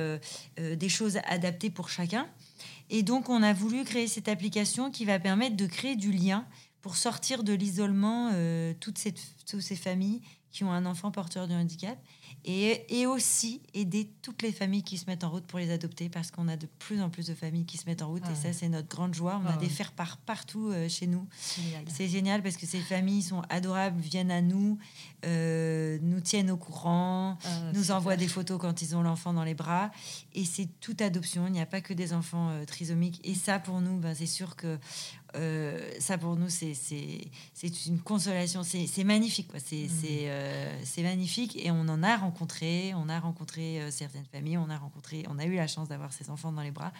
[0.57, 2.27] des choses adaptées pour chacun.
[2.89, 6.45] Et donc on a voulu créer cette application qui va permettre de créer du lien
[6.81, 8.31] pour sortir de l'isolement
[8.79, 9.13] toutes, ces,
[9.45, 10.21] toutes ces familles
[10.51, 11.97] qui ont un enfant porteur de handicap
[12.45, 16.09] et, et, aussi aider toutes les familles qui se mettent en route pour les adopter
[16.09, 18.31] parce qu'on a de plus en plus de familles qui se mettent en route et
[18.31, 19.41] ah ça c'est notre grande joie.
[19.43, 21.27] On a ah des faire part partout euh, chez nous.
[21.87, 24.77] C'est génial parce que ces familles sont adorables, viennent à nous,
[25.25, 29.43] euh, nous tiennent au courant, ah, nous envoient des photos quand ils ont l'enfant dans
[29.43, 29.91] les bras
[30.33, 31.45] et c'est toute adoption.
[31.47, 34.25] Il n'y a pas que des enfants euh, trisomiques et ça pour nous, ben, c'est
[34.25, 34.79] sûr que
[35.35, 36.73] euh, ça pour nous, c'est
[37.85, 38.63] une consolation.
[38.63, 39.49] C'est magnifique.
[39.63, 39.89] C'est mmh.
[40.05, 41.55] euh, magnifique.
[41.57, 42.93] Et on en a rencontré.
[42.95, 44.57] On a rencontré euh, certaines familles.
[44.57, 46.91] On a, rencontré, on a eu la chance d'avoir ces enfants dans les bras.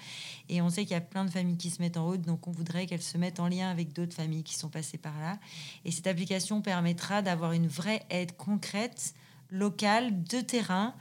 [0.47, 2.21] Et on sait qu'il y a plein de familles qui se mettent en route.
[2.21, 5.17] Donc on voudrait qu'elles se mettent en lien avec d'autres familles qui sont passées par
[5.19, 5.39] là.
[5.86, 9.13] Et cette application permettra d'avoir une vraie aide concrète,
[9.49, 10.93] locale, de terrain.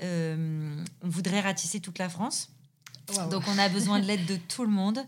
[0.00, 2.50] on voudrait ratisser toute la France.
[3.30, 5.04] Donc on a besoin de l'aide de tout le monde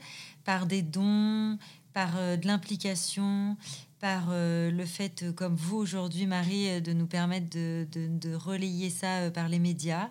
[0.46, 1.58] par des dons,
[1.92, 3.56] par euh, de l'implication,
[3.98, 8.88] par euh, le fait, euh, comme vous aujourd'hui, Marie, de nous permettre de, de, relayer
[8.88, 10.08] ça par les médias.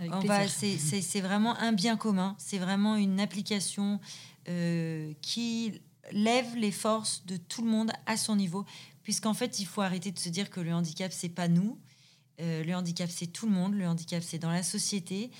[0.00, 4.00] C'est vraiment un bien commun, c'est vraiment une application
[5.22, 5.80] qui
[6.12, 8.64] lève les forces de tout le monde à son niveau,
[9.02, 11.76] puisqu'en fait, il faut arrêter de se dire que le handicap, c'est pas nous.
[12.38, 13.74] le handicap, c'est tout le monde.
[13.74, 15.32] Le handicap, c'est dans la société.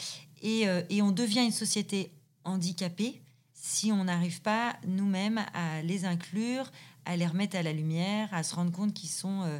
[0.42, 2.10] Et, et on devient une société
[2.44, 3.22] handicapée
[3.66, 6.70] si on n'arrive pas nous-mêmes à les inclure,
[7.04, 9.58] à les remettre à la lumière, à se rendre compte qu'ils sont euh,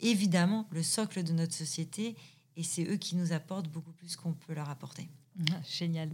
[0.00, 2.16] évidemment le socle de notre société
[2.56, 5.08] et c'est eux qui nous apportent beaucoup plus qu'on peut leur apporter.
[5.52, 6.10] Ah, génial.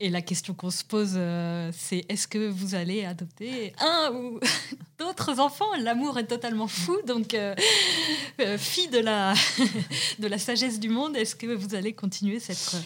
[0.00, 4.40] Et la question qu'on se pose, euh, c'est est-ce que vous allez adopter un ou
[4.98, 5.74] d'autres enfants?
[5.80, 7.54] L'amour est totalement fou, donc euh,
[8.56, 9.34] fille de la,
[10.18, 12.76] de la sagesse du monde, est-ce que vous allez continuer cette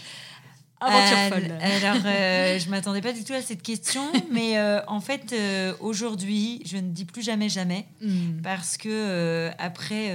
[0.84, 1.52] Aventure folle.
[1.60, 5.72] alors, euh, je m'attendais pas du tout à cette question, mais euh, en fait, euh,
[5.80, 8.42] aujourd'hui, je ne dis plus jamais jamais, hmm.
[8.42, 10.12] parce que après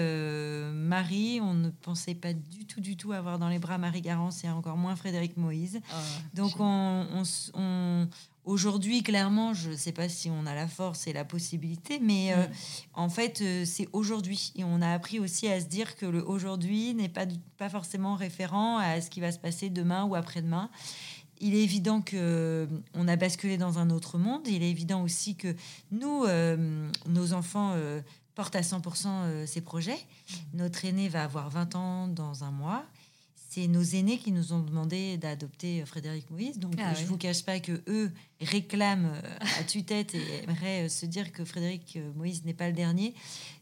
[0.74, 4.43] Marie, on ne pensait pas du tout, du tout avoir dans les bras Marie Garance
[4.43, 5.80] et encore moins Frédéric Moïse.
[5.91, 5.95] Ah,
[6.34, 7.05] Donc, on,
[7.53, 8.07] on,
[8.47, 12.31] Aujourd'hui, clairement, je ne sais pas si on a la force et la possibilité, mais
[12.31, 12.51] euh, mm.
[12.93, 14.53] en fait, euh, c'est aujourd'hui.
[14.55, 17.25] Et on a appris aussi à se dire que le aujourd'hui n'est pas,
[17.57, 20.69] pas forcément référent à ce qui va se passer demain ou après-demain.
[21.41, 24.47] Il est évident que euh, on a basculé dans un autre monde.
[24.47, 25.53] Il est évident aussi que
[25.91, 26.25] nous,
[27.05, 27.75] nos enfants
[28.33, 29.99] portent à 100% ces projets.
[29.99, 30.35] Mm.
[30.53, 32.85] Notre aîné va avoir 20 ans dans un mois
[33.57, 36.59] c'est nos aînés qui nous ont demandé d'adopter Frédéric Moïse.
[36.59, 40.85] Donc, ah je ne vous cache pas que eux réclament euh, à tue-tête et aimeraient
[40.85, 43.15] euh, se dire que Frédéric euh, Moïse n'est pas le dernier.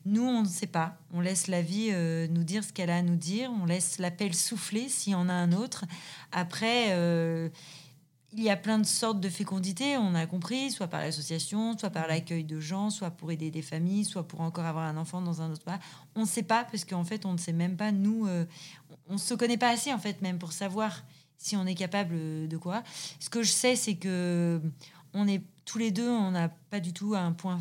[0.06, 0.98] Nous, on ne sait pas.
[1.14, 1.94] On laisse la vie
[2.30, 3.50] nous dire ce qu'elle a à nous dire.
[3.62, 5.86] On laisse l'appel souffler s'il y en a un autre.
[6.34, 6.94] Après
[8.38, 11.90] il y a plein de sortes de fécondité, on a compris, soit par l'association, soit
[11.90, 15.22] par l'accueil de gens, soit pour aider des familles, soit pour encore avoir un enfant
[15.22, 15.80] dans un autre pas.
[16.16, 18.46] On ne sait pas, parce qu'en fait, on ne sait même pas, nous, euh,
[19.08, 21.04] on ne se connaît pas assez, en fait, même pour savoir
[21.38, 22.84] si on est capable de quoi.
[23.20, 24.62] Ce que je sais, c'est que
[25.14, 27.60] on est tous les deux, on n'a pas du tout un point.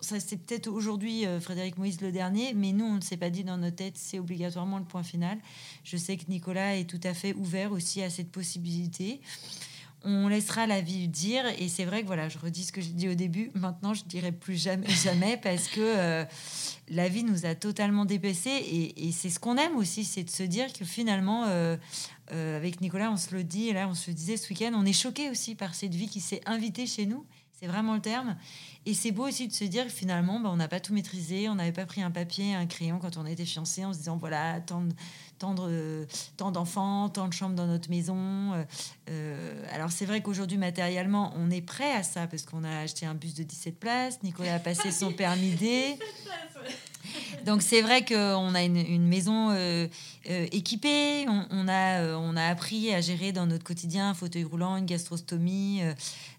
[0.00, 3.30] ça, c'est peut-être aujourd'hui euh, Frédéric Moïse le dernier, mais nous, on ne s'est pas
[3.30, 5.38] dit dans notre tête, c'est obligatoirement le point final.
[5.84, 9.20] Je sais que Nicolas est tout à fait ouvert aussi à cette possibilité.
[10.04, 12.92] On laissera la vie dire, et c'est vrai que voilà, je redis ce que j'ai
[12.92, 13.50] dit au début.
[13.54, 16.24] Maintenant, je dirai plus jamais, jamais, parce que euh,
[16.88, 20.42] la vie nous a totalement dépassé, et, c'est ce qu'on aime aussi, c'est de se
[20.42, 21.76] dire que finalement, euh,
[22.32, 24.72] euh, avec Nicolas, on se le dit, et là, on se le disait ce week-end,
[24.74, 27.24] on est choqué aussi par cette vie qui s'est invitée chez nous.
[27.58, 28.36] C'est vraiment le terme.
[28.84, 31.48] Et c'est beau aussi de se dire que finalement, bah, on n'a pas tout maîtrisé.
[31.48, 34.18] On n'avait pas pris un papier, un crayon quand on était fiancés en se disant
[34.18, 34.84] voilà, tant,
[35.38, 35.54] tant,
[36.36, 38.52] tant d'enfants, tant de chambres dans notre maison.
[38.52, 38.64] Euh,
[39.08, 43.06] euh, alors, c'est vrai qu'aujourd'hui, matériellement, on est prêt à ça parce qu'on a acheté
[43.06, 44.22] un bus de 17 places.
[44.22, 45.98] Nicolas a passé son permis D.
[47.44, 49.86] Donc c'est vrai qu'on a une, maison euh,
[50.28, 54.44] euh, équipée, on, a, euh, on a appris à gérer dans notre quotidien un fauteuil
[54.44, 55.82] roulant, une gastrostomie,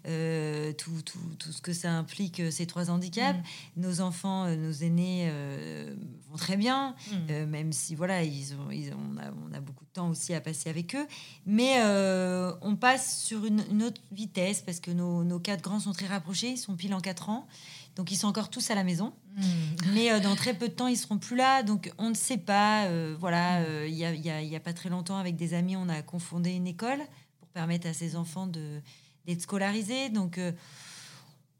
[0.04, 3.40] tout, tout, tout, ce que ça implique, ces trois handicaps.
[3.40, 3.82] Mm.
[3.82, 5.32] Nos enfants, nos aînés
[6.30, 7.46] vont très bien, mm.
[7.46, 10.42] même si voilà, ils ont, ils, on, a, on, a, beaucoup de temps aussi à
[10.42, 11.08] passer avec eux.
[11.46, 11.82] Mais
[12.62, 16.08] on passe sur une, une, autre vitesse parce que nos, nos quatre grands sont très
[16.08, 17.48] rapprochés, ils sont pile en quatre ans.
[17.98, 19.12] Donc ils sont encore tous à la maison.
[19.36, 19.44] Hmm.
[19.94, 21.64] Mais euh, dans très peu de temps, ils seront plus là.
[21.64, 22.86] Donc on ne sait pas.
[22.86, 23.66] Euh, voilà, hmm.
[23.68, 26.52] euh, il n'y a, y a, pas très longtemps, avec des amis, on a confondé
[26.52, 27.00] une école
[27.40, 30.10] pour permettre à ces enfants d'être scolarisés.
[30.10, 30.40] Donc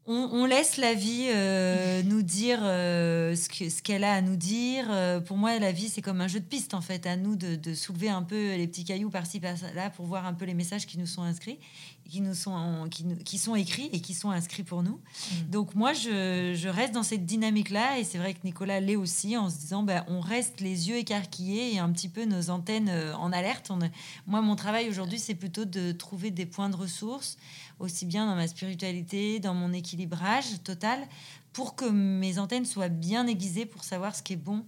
[0.08, 4.86] on, laisse la vie euh, nous dire euh, ce qu'elle a à nous dire.
[4.90, 7.36] Euh, pour moi, la vie, c'est comme un jeu de piste, en fait, à nous
[7.36, 10.86] de, soulever un peu les petits cailloux par-ci, par-là, pour voir un peu les messages
[10.86, 11.58] qui nous sont inscrits,
[12.08, 12.88] qui, nous sont,
[13.24, 14.98] qui, sont écrits et qui sont inscrits pour nous.
[14.98, 15.50] Mm.
[15.50, 19.50] Donc, moi, je, reste dans cette dynamique-là, et c'est vrai que Nicolas l'est aussi, en
[19.50, 23.32] se disant, ben, on reste les yeux écarquillés et un petit peu nos antennes en
[23.32, 23.70] alerte.
[24.26, 27.36] moi, mon travail aujourd'hui, c'est plutôt de trouver des points de ressources
[27.78, 30.98] aussi bien dans ma spiritualité, dans mon équilibrage total,
[31.52, 34.64] pour que mes antennes soient bien aiguisées pour savoir ce qui est bon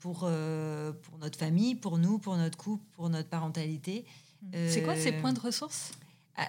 [0.00, 4.04] pour, euh, pour notre famille, pour nous, pour notre couple, pour notre parentalité.
[4.52, 5.92] C'est quoi ces euh, points de ressources?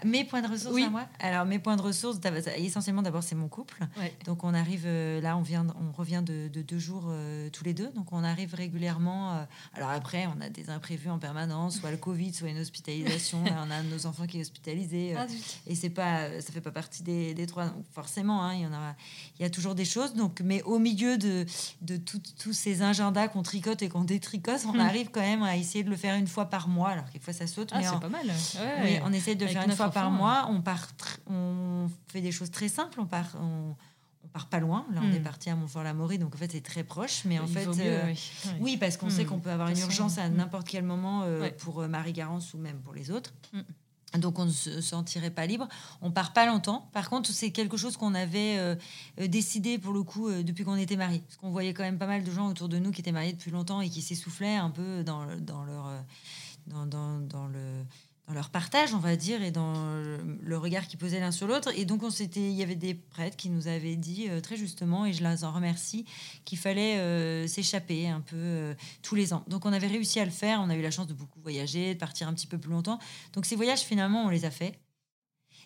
[0.06, 0.84] Mes points de ressources Oui.
[0.84, 2.20] à moi Alors, mes points de ressources,
[2.58, 3.80] essentiellement, d'abord, c'est mon couple.
[3.98, 4.14] Ouais.
[4.26, 7.64] Donc, on arrive, euh, là, on, vient, on revient de, de deux jours euh, tous
[7.64, 7.90] les deux.
[7.96, 9.34] Donc, on arrive régulièrement.
[9.36, 13.44] euh, alors, après, on a des imprévus en permanence, soit le Covid, soit une hospitalisation.
[13.44, 15.16] Là, on a un de nos enfants qui est hospitalisé.
[15.16, 15.28] euh, Ah,
[15.68, 18.44] et c'est pas, ça fait pas partie des, des trois, donc forcément.
[18.44, 18.96] hein, il y en a,
[19.40, 20.14] il y a toujours des choses.
[20.14, 21.46] Donc, mais au milieu de,
[21.82, 24.80] de tous ces agendas qu'on tricote et qu'on détricote, on Hmm.
[24.80, 26.90] arrive quand même à essayer de le faire une fois par mois.
[26.90, 27.70] Alors, quelquefois, ça saute.
[27.74, 28.26] Ah, mais c'est pas mal.
[28.84, 30.48] oui, on essaie de Avec faire une neuf fois par enfants, mois.
[30.50, 30.88] On part,
[31.28, 33.00] on fait des choses très simples.
[33.00, 33.76] On part, on,
[34.24, 34.86] on part pas loin.
[34.94, 35.14] Là, on Hmm.
[35.14, 37.26] est parti à Montfort-la-Maurie, donc en fait, c'est très proche.
[37.26, 38.14] Mais en Il fait, mieux, euh,
[38.60, 38.78] oui.
[38.78, 39.10] Parce qu'on Hmm.
[39.12, 40.36] sait qu'on peut avoir une urgence à hmm.
[40.36, 41.52] n'importe quel moment euh, Ouais.
[41.52, 43.34] pour euh, Marie-Garance ou même pour les autres.
[43.54, 43.62] Hmm.
[44.20, 45.70] Donc on ne se sentirait pas libre.
[46.02, 46.90] On part pas longtemps.
[46.92, 48.76] Par contre, c'est quelque chose qu'on avait euh,
[49.30, 51.20] décidé pour le coup euh, depuis qu'on était mariés.
[51.26, 53.32] Parce qu'on voyait quand même pas mal de gens autour de nous qui étaient mariés
[53.32, 55.90] depuis longtemps et qui s'essoufflaient un peu dans, dans leur
[56.68, 57.86] dans, dans, dans le
[58.34, 61.72] leur partage, on va dire, et dans le, le regard qu'ils posaient l'un sur l'autre.
[61.76, 64.58] Et donc, on s'était, il y avait des prêtres qui nous avaient dit euh, très
[64.58, 66.06] justement, et je les en remercie,
[66.46, 69.44] qu'il fallait euh, s'échapper un peu euh, tous les ans.
[69.48, 70.62] Donc, on avait réussi à le faire.
[70.62, 73.00] On a eu la chance de beaucoup voyager, de partir un petit peu plus longtemps.
[73.34, 74.80] Donc, ces voyages, finalement, on les a faits.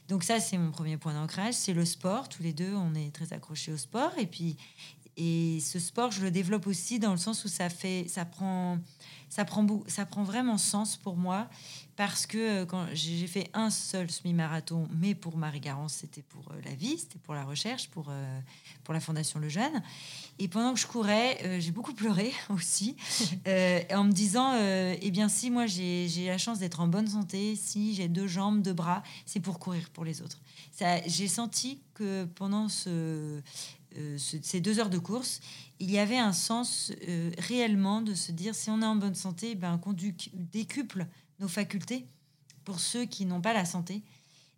[0.08, 1.56] Donc, ça, c'est mon premier point d'ancrage.
[1.56, 2.30] C'est le sport.
[2.30, 4.12] Tous les deux, on est très accrochés au sport.
[4.18, 4.56] Et puis,
[5.18, 8.80] et ce sport, je le développe aussi dans le sens où ça fait, ça prend,
[9.30, 11.48] ça prend, ça prend vraiment sens pour moi
[11.96, 16.62] parce que euh, quand j'ai fait un seul semi-marathon, mais pour Marie-Garance, c'était pour euh,
[16.66, 18.40] la vie, c'était pour la recherche, pour, euh,
[18.84, 19.82] pour la Fondation Le Jeune.
[20.38, 22.98] Et pendant que je courais, j'ai beaucoup pleuré aussi,
[23.48, 27.08] euh, en me disant, euh, eh bien, si moi j'ai la chance d'être en bonne
[27.08, 30.40] santé, si j'ai deux jambes, deux bras, c'est pour courir pour les autres.
[31.08, 33.42] J'ai senti que pendant ce,
[33.98, 35.40] euh, ce- ces deux heures de course,
[35.80, 39.16] il y avait un sens euh, réellement de se dire, si on est en bonne
[39.16, 39.94] santé, ben, qu'on
[40.34, 41.08] décuple
[41.40, 42.06] nos facultés
[42.64, 44.02] pour ceux qui n'ont pas la santé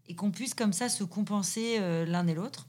[0.08, 2.68] et qu'on puisse comme ça se compenser euh, l'un et l'autre.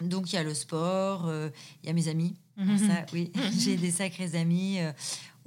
[0.00, 1.48] Donc il y a le sport, euh,
[1.82, 2.36] il y a mes amis.
[2.56, 2.78] Mhm.
[2.78, 4.78] ça, oui, j'ai des sacrés amis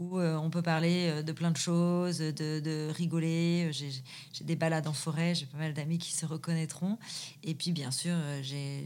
[0.02, 3.70] où euh, on peut parler euh, de plein de choses, de, de rigoler.
[3.70, 6.98] Euh, J'ai des balades en forêt, j'ai pas mal d'amis qui se reconnaîtront.
[7.44, 8.84] Et puis bien sûr, j'ai-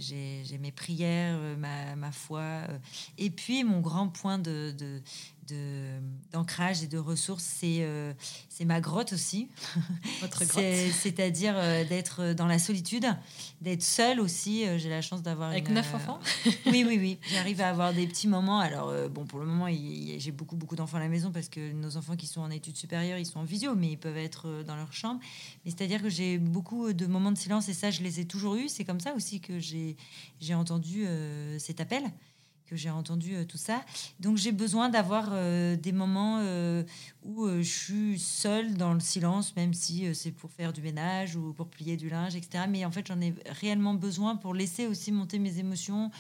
[0.60, 2.62] mes prières, ma, ma foi.
[3.18, 4.74] Et puis mon grand point de,
[6.32, 8.14] d'ancrage et de ressources, c'est euh,
[8.50, 9.48] c'est ma grotte aussi.
[10.22, 10.50] Votre grotte.
[10.64, 13.06] C'est- C'est-à-dire euh, d'être dans la solitude,
[13.62, 14.66] d'être seule aussi.
[14.80, 16.20] J'ai la chance d'avoir Avec neuf enfants?
[16.66, 17.20] Oui, oui, oui.
[17.32, 18.60] J'arrive à avoir des petits moments.
[18.60, 21.72] Alors, euh, bon, pour le moment, j'ai beaucoup, beaucoup d'enfants à la maison parce que
[21.72, 24.48] nos enfants qui sont en études supérieures, ils sont en visio, mais ils peuvent être
[24.48, 25.20] euh, dans leur chambre.
[25.64, 28.56] Mais c'est-à-dire que j'ai beaucoup de moments de silence et ça, je les ai toujours
[28.56, 28.70] eus.
[28.70, 29.96] C'est comme ça aussi que j'ai
[30.54, 32.04] entendu euh, cet appel
[32.66, 33.84] que j'ai entendu euh, tout ça.
[34.20, 36.84] Donc j'ai besoin d'avoir euh, des moments euh,
[37.26, 40.82] où euh, je suis seule dans le silence, même si euh, c'est pour faire du
[40.82, 42.66] ménage ou pour plier du linge, etc.
[42.70, 46.12] Mais en fait, j'en ai réellement besoin pour laisser aussi monter mes émotions,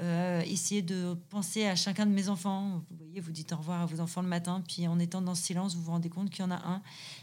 [0.00, 2.84] euh, essayer de penser à chacun de mes enfants.
[2.90, 5.34] Vous voyez, vous dites au revoir à vos enfants le matin, puis en étant dans
[5.34, 6.80] ce silence, vous vous rendez compte qu'il y en a un.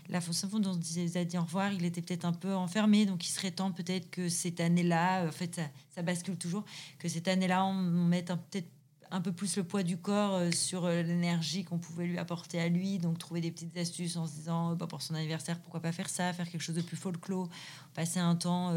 [0.10, 3.06] La façon dont on vous a dit au revoir, il était peut-être un peu enfermé,
[3.06, 5.64] donc il serait temps peut-être que cette année-là, en fait, ça,
[5.96, 6.66] ça bascule toujours,
[6.98, 8.68] que cette année-là, on mette peut-être
[9.12, 12.60] un peu plus le poids du corps euh, sur euh, l'énergie qu'on pouvait lui apporter
[12.60, 13.00] à lui.
[13.00, 15.92] Donc, trouver des petites astuces en se disant, euh, bah, pour son anniversaire, pourquoi pas
[15.92, 17.50] faire ça, faire quelque chose de plus folklore,
[17.96, 18.74] passer un temps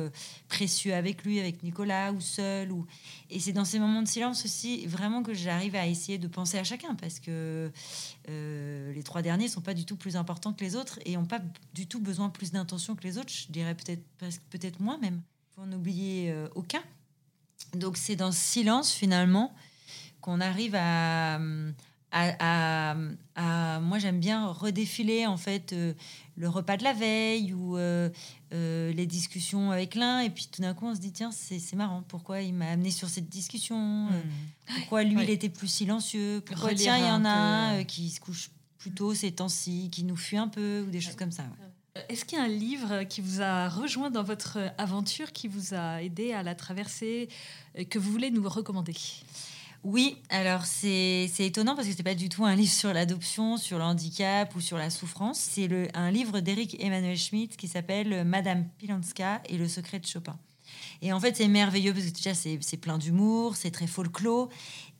[0.48, 2.72] précieux avec lui, avec Nicolas ou seul.
[2.72, 2.86] Ou...
[3.30, 6.58] Et c'est dans ces moments de silence aussi, vraiment, que j'arrive à essayer de penser
[6.58, 7.70] à chacun parce que
[8.26, 11.40] les trois derniers sont pas du tout plus importants que les autres et n'ont pas
[11.74, 13.32] du tout besoin plus d'intention que les autres.
[13.32, 14.02] Je dirais peut-être
[14.50, 15.20] peut-être moins même.
[15.54, 16.82] Faut en oublier aucun.
[17.74, 19.54] Donc, c'est dans ce silence, finalement,
[20.22, 21.40] qu'on arrive à, à,
[22.12, 22.96] à-
[23.36, 25.92] à- moi j'aime bien redéfiler en fait euh,
[26.36, 28.08] le repas de la veille ou euh,
[28.54, 30.20] euh, les discussions avec l'un.
[30.20, 32.02] Et puis tout d'un coup on se dit tiens c'est c'est marrant.
[32.08, 34.08] Pourquoi il m'a amené sur cette discussion?
[34.12, 34.20] Euh,
[34.78, 35.24] pourquoi lui Ouais.
[35.24, 36.42] il était plus silencieux?
[36.46, 37.30] Pourquoi Relire tiens il y en a
[37.78, 41.00] un qui se couche plus tôt ces temps-ci qui nous fuit un peu ou des
[41.00, 42.04] choses comme ça ouais.
[42.08, 45.74] Est-ce qu'il y a un livre qui vous a rejoint dans votre aventure, qui vous
[45.74, 47.28] a aidé à la traverser,
[47.90, 48.94] que vous voulez nous recommander?
[49.84, 53.78] Oui, alors c'est étonnant parce que c'est pas du tout un livre sur l'adoption, sur
[53.78, 55.40] le handicap ou sur la souffrance.
[55.40, 60.38] C'est un livre d'Eric Emmanuel Schmitt qui s'appelle Madame Pilanska et le secret de Chopin.
[61.02, 64.50] Et en fait, c'est merveilleux parce que déjà, c'est c'est plein d'humour, c'est très folklore.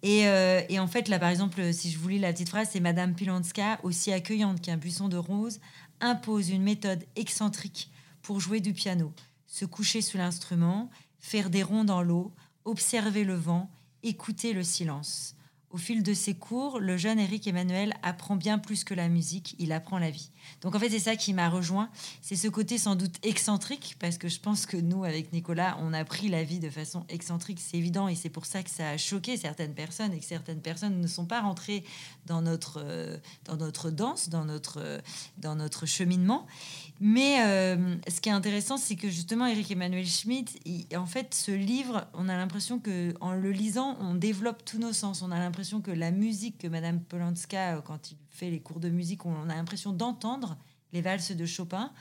[0.03, 2.71] Et, euh, et en fait, là, par exemple, si je vous lis la petite phrase,
[2.73, 5.61] c'est Madame Pilanska, aussi accueillante qu'un buisson de roses,
[6.01, 7.89] impose une méthode excentrique
[8.21, 9.13] pour jouer du piano,
[9.47, 12.33] se coucher sous l'instrument, faire des ronds dans l'eau,
[12.65, 13.71] observer le vent,
[14.03, 15.35] écouter le silence.
[15.73, 19.57] au fil de ses cours, le jeune Eric Emmanuel apprend bien plus que la musique,
[19.59, 20.31] il apprend la vie.
[20.61, 21.89] Donc en fait, c'est ça qui m'a rejoint.
[22.21, 25.95] C'est ce côté sans doute excentrique, parce que je pense que nous, avec Nicolas, on
[25.95, 28.91] a pris la vie de façon excentrique, c'est évident, et c'est pour ça que ça
[28.91, 31.85] a choqué certaines personnes, et que certaines personnes ne sont pas rentrées
[32.27, 35.01] dans notre, euh, dans notre danse, dans notre, euh,
[35.39, 36.47] dans notre cheminement.
[37.05, 40.57] Mais euh, ce qui est intéressant, c'est que justement, Eric Emmanuel Schmitt,
[40.95, 44.93] en fait, ce livre, on a l'impression que en le lisant, on développe tous nos
[44.93, 45.21] sens.
[45.21, 48.89] On a l'impression que la musique que Madame Polanska, quand il fait les cours de
[48.89, 50.57] musique, on a l'impression d'entendre
[50.93, 51.93] les valses de Chopin.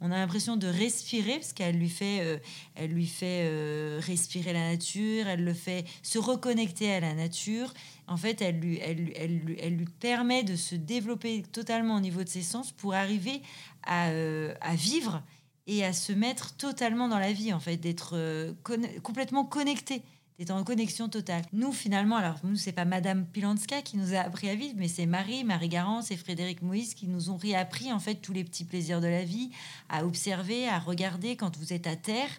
[0.00, 2.38] On a l'impression de respirer parce qu'elle lui fait, euh,
[2.74, 7.72] elle lui fait euh, respirer la nature, elle le fait se reconnecter à la nature.
[8.06, 12.22] En fait, elle lui, elle, elle, elle lui permet de se développer totalement au niveau
[12.22, 13.40] de ses sens pour arriver
[13.84, 15.22] à, euh, à vivre
[15.66, 18.54] et à se mettre totalement dans la vie, en fait, d'être
[19.02, 20.02] complètement connecté
[20.38, 21.44] d'être en connexion totale.
[21.52, 24.88] Nous, finalement, alors nous, c'est pas Madame Pilanska qui nous a appris à vivre, mais
[24.88, 28.42] c'est Marie, Marie Garance et Frédéric Moïse qui nous ont réappris en fait tous les
[28.42, 29.50] petits plaisirs de la vie,
[29.88, 32.30] à observer, à regarder quand vous êtes à terre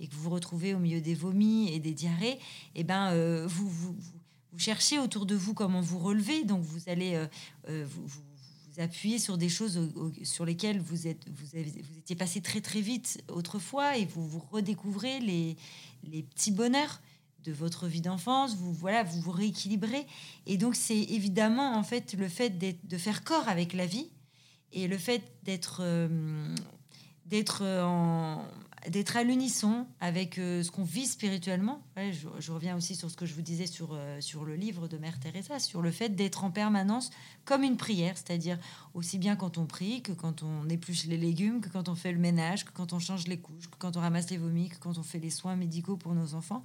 [0.00, 2.38] et que vous vous retrouvez au milieu des vomis et des diarrhées.
[2.74, 3.94] Et eh ben, euh, vous, vous,
[4.52, 7.26] vous, cherchez autour de vous comment vous relever, donc vous allez euh,
[7.68, 9.92] euh, vous, vous appuyer sur des choses
[10.22, 14.42] sur lesquelles vous, êtes, vous, vous étiez passé très très vite autrefois et vous vous
[14.50, 15.56] redécouvrez les,
[16.04, 17.02] les petits bonheurs
[17.44, 20.06] de votre vie d'enfance, vous voilà, vous vous rééquilibrez.
[20.46, 24.10] Et donc c'est évidemment en fait le fait de faire corps avec la vie
[24.72, 26.54] et le fait d'être euh,
[27.26, 28.44] d'être en
[28.88, 31.82] d'être à l'unisson avec euh, ce qu'on vit spirituellement.
[31.96, 34.98] je, reviens aussi sur ce que je vous disais sur, euh, sur le livre de
[34.98, 37.10] Mère Teresa, sur le fait d'être en permanence
[37.44, 38.58] comme une prière, c'est-à-dire
[38.94, 42.12] aussi bien quand on prie que quand on épluche les légumes, que quand on fait
[42.12, 44.78] le ménage, que quand on change les couches, que quand on ramasse les vomis, que
[44.78, 46.62] quand on fait les soins médicaux pour nos enfants.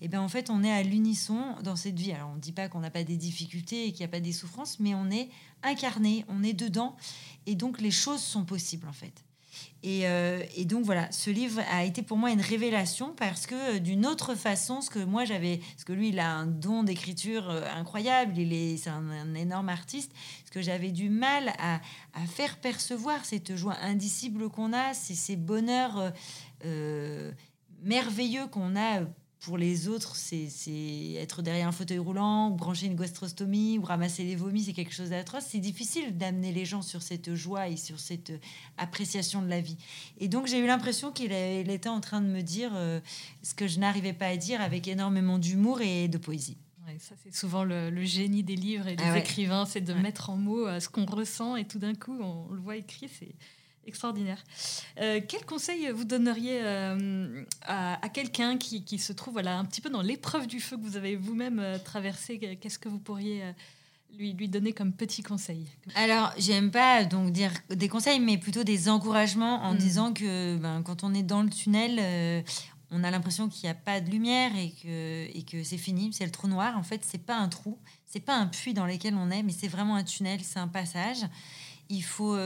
[0.00, 2.12] Et eh bien en fait, on est à l'unisson dans cette vie.
[2.12, 4.20] Alors on ne dit pas qu'on n'a pas des difficultés et qu'il n'y a pas
[4.20, 5.28] des souffrances, mais on est
[5.62, 6.96] incarné, on est dedans,
[7.46, 9.25] et donc les choses sont possibles en fait.
[9.86, 13.78] Euh, et, donc voilà, ce livre a été pour moi une révélation parce que euh,
[13.78, 17.48] d'une autre façon, ce que moi j'avais, parce que lui il a un don d'écriture
[17.50, 20.10] euh, incroyable, il est, c'est un, énorme artiste,
[20.44, 21.80] ce que j'avais du mal à,
[22.26, 26.12] faire percevoir cette joie indicible qu'on a, c'est ces bonheurs
[27.82, 29.02] merveilleux qu'on a
[29.46, 30.48] pour les autres, c'est
[31.14, 34.92] être derrière un fauteuil roulant, ou brancher une gastrostomie, ou ramasser les vomis, c'est quelque
[34.92, 35.44] chose d'atroce.
[35.46, 38.32] C'est difficile d'amener les gens sur cette joie et sur cette
[38.76, 39.76] appréciation de la vie.
[40.18, 42.98] Et donc j'ai eu l'impression qu'il était en train de me dire euh,
[43.44, 46.56] ce que je n'arrivais pas à dire avec énormément d'humour et de poésie.
[46.98, 50.36] ça, c'est souvent le, génie des livres et des ah écrivains, c'est de mettre en
[50.36, 53.08] mots euh, ce qu'on ressent et tout d'un coup, on, le voit écrit.
[53.16, 53.36] C'est
[53.86, 54.42] Extraordinaire.
[55.00, 59.80] Euh, quel conseil vous donneriez euh, à, quelqu'un qui, qui, se trouve voilà, un petit
[59.80, 62.38] peu dans l'épreuve du feu que vous avez vous-même euh, traversé?
[62.60, 63.44] Qu'est-ce que vous pourriez
[64.18, 65.68] lui, lui donner comme petit conseil?
[65.94, 69.78] Alors, j'aime pas donc dire des conseils, mais plutôt des encouragements en hmm.
[69.78, 72.44] disant que ben, quand on est dans le tunnel,
[72.90, 76.12] on a l'impression qu'il n'y a pas de lumière et que, et que c'est fini,
[76.12, 76.76] c'est le trou noir.
[76.76, 79.52] En fait, c'est pas un trou, c'est pas un puits dans lequel on est, mais
[79.52, 81.18] c'est vraiment un tunnel, c'est un passage.
[81.88, 82.36] Il faut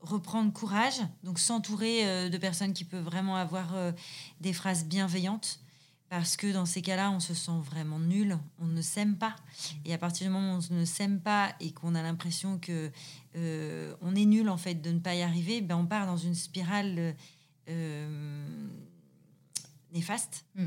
[0.00, 3.92] reprendre courage, donc s'entourer euh, de personnes qui peuvent vraiment avoir euh,
[4.40, 5.60] des phrases bienveillantes,
[6.08, 9.36] parce que dans ces cas-là, on se sent vraiment nul, on ne s'aime pas.
[9.84, 12.90] Et à partir du moment où on ne s'aime pas et qu'on a l'impression que
[13.36, 16.16] euh, on est nul en fait de ne pas y arriver, ben on part dans
[16.16, 17.14] une spirale
[19.92, 20.66] néfaste hmm.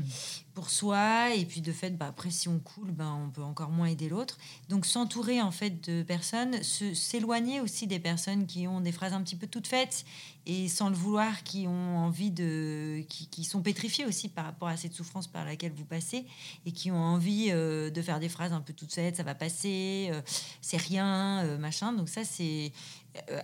[0.54, 1.34] pour soi.
[1.34, 4.08] Et puis de fait bah, après si on coule ben on peut encore moins aider
[4.08, 4.38] l'autre.
[4.68, 9.22] Donc s'entourer en fait de personnes s'éloigner aussi des personnes qui ont des phrases un
[9.22, 10.04] petit peu toutes faites
[10.46, 14.76] et sans le vouloir qui ont envie de qui, sont pétrifiées aussi par rapport à
[14.76, 16.26] cette souffrance par laquelle vous passez
[16.66, 19.34] et qui ont envie euh, de faire des phrases un peu toutes faites ça va
[19.34, 20.20] passer euh,
[20.60, 21.92] c'est rien euh, machin.
[21.92, 22.72] Donc ça c'est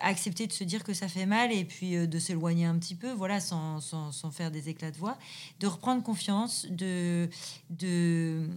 [0.01, 2.95] accepter de se dire que ça fait mal et puis euh, de s'éloigner un petit
[2.95, 5.16] peu, voilà, sans, sans, sans, faire des éclats de voix,
[5.61, 7.29] de reprendre confiance, de,
[7.71, 8.49] de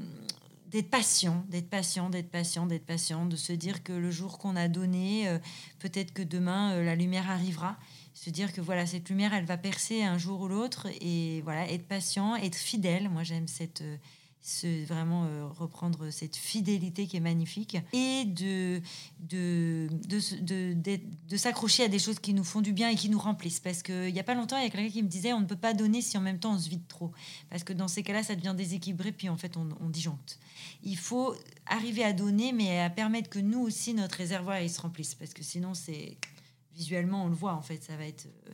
[0.71, 4.55] d'être patient, d'être patient, d'être patient, d'être patient, de se dire que le jour qu'on
[4.55, 5.37] a donné, euh,
[5.77, 7.77] peut-être que demain la lumière arrivera.
[8.15, 11.69] Se dire que voilà, cette lumière, elle va percer un jour ou l'autre et voilà,
[11.71, 13.09] être patient, être fidèle.
[13.09, 13.83] Moi, j'aime cette
[14.43, 18.81] se, vraiment euh, reprendre cette fidélité qui est magnifique et de,
[19.21, 19.87] de,
[20.41, 23.61] de, de, s'accrocher à des choses qui nous font du bien et qui nous remplissent.
[23.61, 25.45] Parce qu'il n'y a pas longtemps, il y a quelqu'un qui me disait on ne
[25.45, 27.13] peut pas donner si en même temps on se vide trop.
[27.49, 30.39] Parce que dans ces cas-là, ça devient déséquilibré, puis en fait, on, on disjoncte.
[30.83, 31.33] Il faut
[31.65, 35.15] arriver à donner, mais à permettre que nous aussi, notre réservoir, il se remplisse.
[35.15, 36.17] Parce que sinon, c'est
[36.75, 38.25] visuellement, on le voit, en fait, ça va être.
[38.25, 38.51] Euh,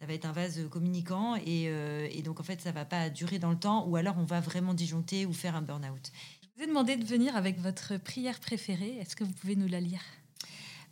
[0.00, 3.10] ça va être un vase communicant et, euh, et, donc en fait ça va pas
[3.10, 6.10] durer dans le temps ou alors on va vraiment disjoncter ou faire un burn-out.
[6.42, 8.96] Je vous ai demandé de venir avec votre prière préférée.
[8.98, 10.00] Est-ce que vous pouvez nous la lire?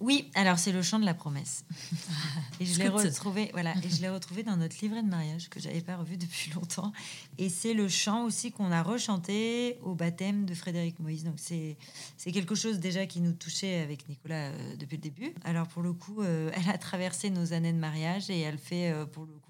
[0.01, 1.65] Oui, alors c'est le chant de la promesse.
[2.61, 5.59] et je l'ai retrouvé, voilà, et je l'ai retrouvé dans notre livret de mariage que
[5.59, 6.93] j'avais pas revu depuis longtemps.
[7.37, 11.25] Et c'est le chant aussi qu'on a rechanté au baptême de Frédéric Moïse.
[11.25, 11.77] Donc c'est
[12.17, 15.35] c'est quelque chose déjà qui nous touchait avec Nicolas euh, depuis le début.
[15.45, 18.93] Alors pour le coup, euh, elle a traversé nos années de mariage et elle fait
[18.93, 19.48] euh, pour le coup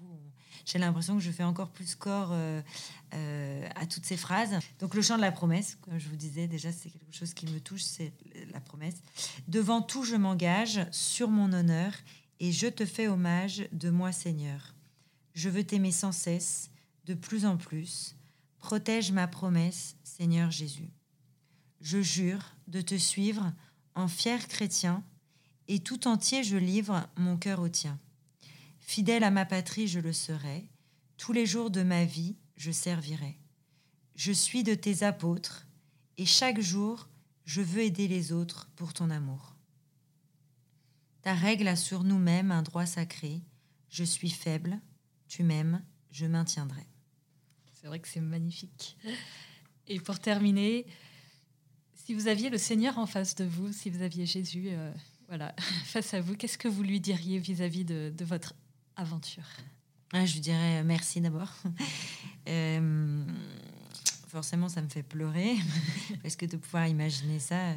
[0.71, 2.61] j'ai l'impression que je fais encore plus corps euh,
[3.15, 4.59] euh, à toutes ces phrases.
[4.79, 7.47] Donc le chant de la promesse, comme je vous disais, déjà c'est quelque chose qui
[7.47, 8.13] me touche, c'est
[8.51, 8.95] la promesse.
[9.47, 11.93] Devant tout, je m'engage sur mon honneur
[12.39, 14.75] et je te fais hommage de moi, Seigneur.
[15.33, 16.69] Je veux t'aimer sans cesse,
[17.05, 18.15] de plus en plus.
[18.59, 20.91] Protège ma promesse, Seigneur Jésus.
[21.81, 23.51] Je jure de te suivre
[23.95, 25.03] en fier chrétien,
[25.67, 27.97] et tout entier je livre mon cœur au tien.
[28.89, 30.67] Fidèle à ma patrie, je le serai.
[31.17, 33.37] Tous les jours de ma vie, je servirai.
[34.15, 35.67] Je suis de tes apôtres,
[36.17, 37.07] et chaque jour,
[37.45, 39.55] je veux aider les autres pour ton amour.
[41.21, 43.43] Ta règle a sur nous-mêmes un droit sacré.
[43.89, 44.79] Je suis faible,
[45.27, 46.87] tu m'aimes, je maintiendrai.
[47.73, 48.97] C'est vrai que c'est magnifique.
[49.85, 50.87] Et pour terminer,
[51.93, 54.91] si vous aviez le Seigneur en face de vous, si vous aviez Jésus euh,
[55.27, 55.53] voilà,
[55.85, 58.55] face à vous, qu'est-ce que vous lui diriez vis-à-vis de, de votre
[58.99, 59.43] aventure
[60.13, 61.53] ah, Je lui dirais euh, merci d'abord.
[62.47, 63.23] Euh,
[64.29, 65.55] forcément, ça me fait pleurer,
[66.23, 67.75] parce que de pouvoir imaginer ça, euh,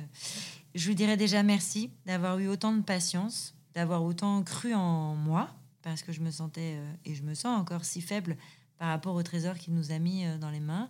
[0.74, 5.50] je lui dirais déjà merci d'avoir eu autant de patience, d'avoir autant cru en moi,
[5.82, 8.38] parce que je me sentais, et je me sens encore si faible
[8.78, 10.88] par rapport au trésor qu'il nous a mis dans les mains.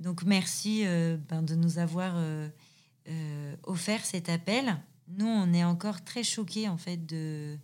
[0.00, 0.84] Donc merci
[1.28, 2.14] ben, de nous avoir
[3.64, 4.78] offert cet appel.
[5.08, 7.58] Nous, on est encore très choqués en fait de,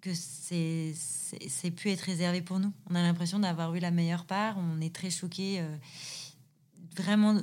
[0.00, 2.72] que c'est c'est pu être réservé pour nous.
[2.88, 4.56] On a l'impression d'avoir eu la meilleure part.
[4.58, 5.76] On est très choqués, euh,
[6.96, 7.40] vraiment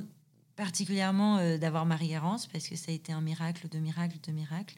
[0.56, 4.74] particulièrement euh, d'avoir Marie-Garance, parce que ça a été un miracle de miracle de miracle.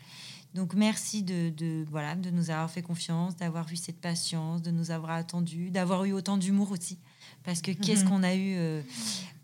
[0.54, 4.70] Donc merci de, de, voilà, de nous avoir fait confiance, d'avoir eu cette patience, de
[4.70, 6.98] nous avoir attendu, d'avoir eu autant d'humour aussi.
[7.44, 8.82] Parce que qu'est-ce qu'on a eu euh,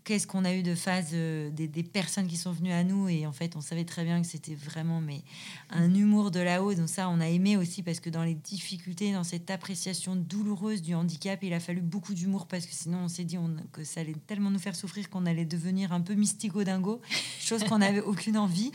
[0.07, 3.27] qu'est-ce qu'on a eu de phase euh, des, personnes qui sont venues à nous et
[3.27, 5.21] en fait on savait très bien que c'était vraiment mais
[5.69, 6.73] un humour de là-haut.
[6.73, 10.81] Donc ça on a aimé aussi parce que dans les difficultés dans cette appréciation douloureuse
[10.81, 13.37] du handicap il a fallu beaucoup d'humour parce que sinon on s'est dit
[13.73, 17.01] que ça allait tellement nous faire souffrir qu'on allait devenir un peu mystico-dingo
[17.41, 18.71] chose qu'on n'avait aucune envie.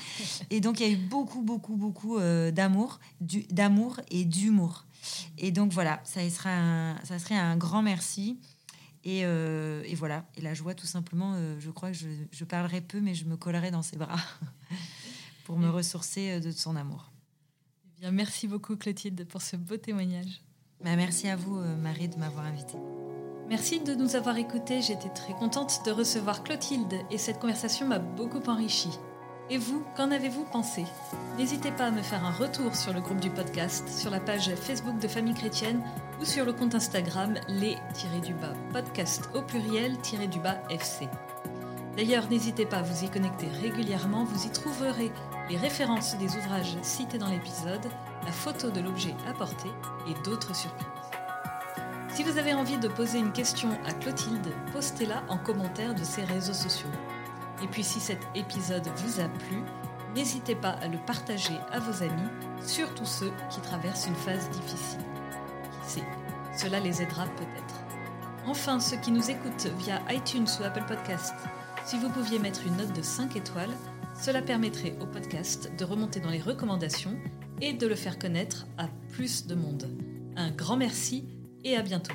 [0.50, 3.00] Et donc il y a eu beaucoup beaucoup beaucoup euh, d'amour
[3.50, 4.84] d'amour et d'humour.
[5.38, 8.38] Et donc voilà ça sera ça serait un grand merci
[9.06, 13.00] euh, et, voilà, et la joie, tout simplement, euh, je crois que je, parlerai peu,
[13.00, 14.20] mais je me collerai dans ses bras
[15.44, 17.10] pour me ressourcer euh, de son amour.
[17.84, 20.42] Eh bien, merci beaucoup, Clotilde, pour ce beau témoignage.
[20.84, 22.78] Bah, merci à vous, Marie, de m'avoir invitée.
[23.48, 24.82] Merci de nous avoir écoutés.
[24.82, 28.98] J'étais très contente de recevoir Clotilde et cette conversation m'a beaucoup enrichie.
[29.50, 30.84] Et vous, qu'en avez-vous pensé?
[31.36, 34.54] N'hésitez pas à me faire un retour sur le groupe du podcast, sur la page
[34.54, 35.82] Facebook de Famille Chrétienne
[36.20, 41.08] ou sur le compte Instagram les-du-bas podcast au pluriel-du-bas FC.
[41.96, 45.12] D'ailleurs, n'hésitez pas à vous y connecter régulièrement, vous y trouverez
[45.50, 47.86] les références des ouvrages cités dans l'épisode,
[48.24, 49.68] la photo de l'objet apporté
[50.08, 50.86] et d'autres surprises.
[52.14, 56.24] Si vous avez envie de poser une question à Clotilde, postez-la en commentaire de ses
[56.24, 56.90] réseaux sociaux.
[57.62, 59.62] Et puis si cet épisode vous a plu,
[60.14, 62.28] n'hésitez pas à le partager à vos amis,
[62.64, 65.00] surtout ceux qui traversent une phase difficile.
[65.84, 66.04] Qui sait,
[66.56, 67.74] cela les aidera peut-être.
[68.46, 71.34] Enfin, ceux qui nous écoutent via iTunes ou Apple Podcast,
[71.84, 73.74] si vous pouviez mettre une note de 5 étoiles,
[74.20, 77.16] cela permettrait au podcast de remonter dans les recommandations
[77.60, 79.88] et de le faire connaître à plus de monde.
[80.36, 81.24] Un grand merci
[81.64, 82.14] et à bientôt.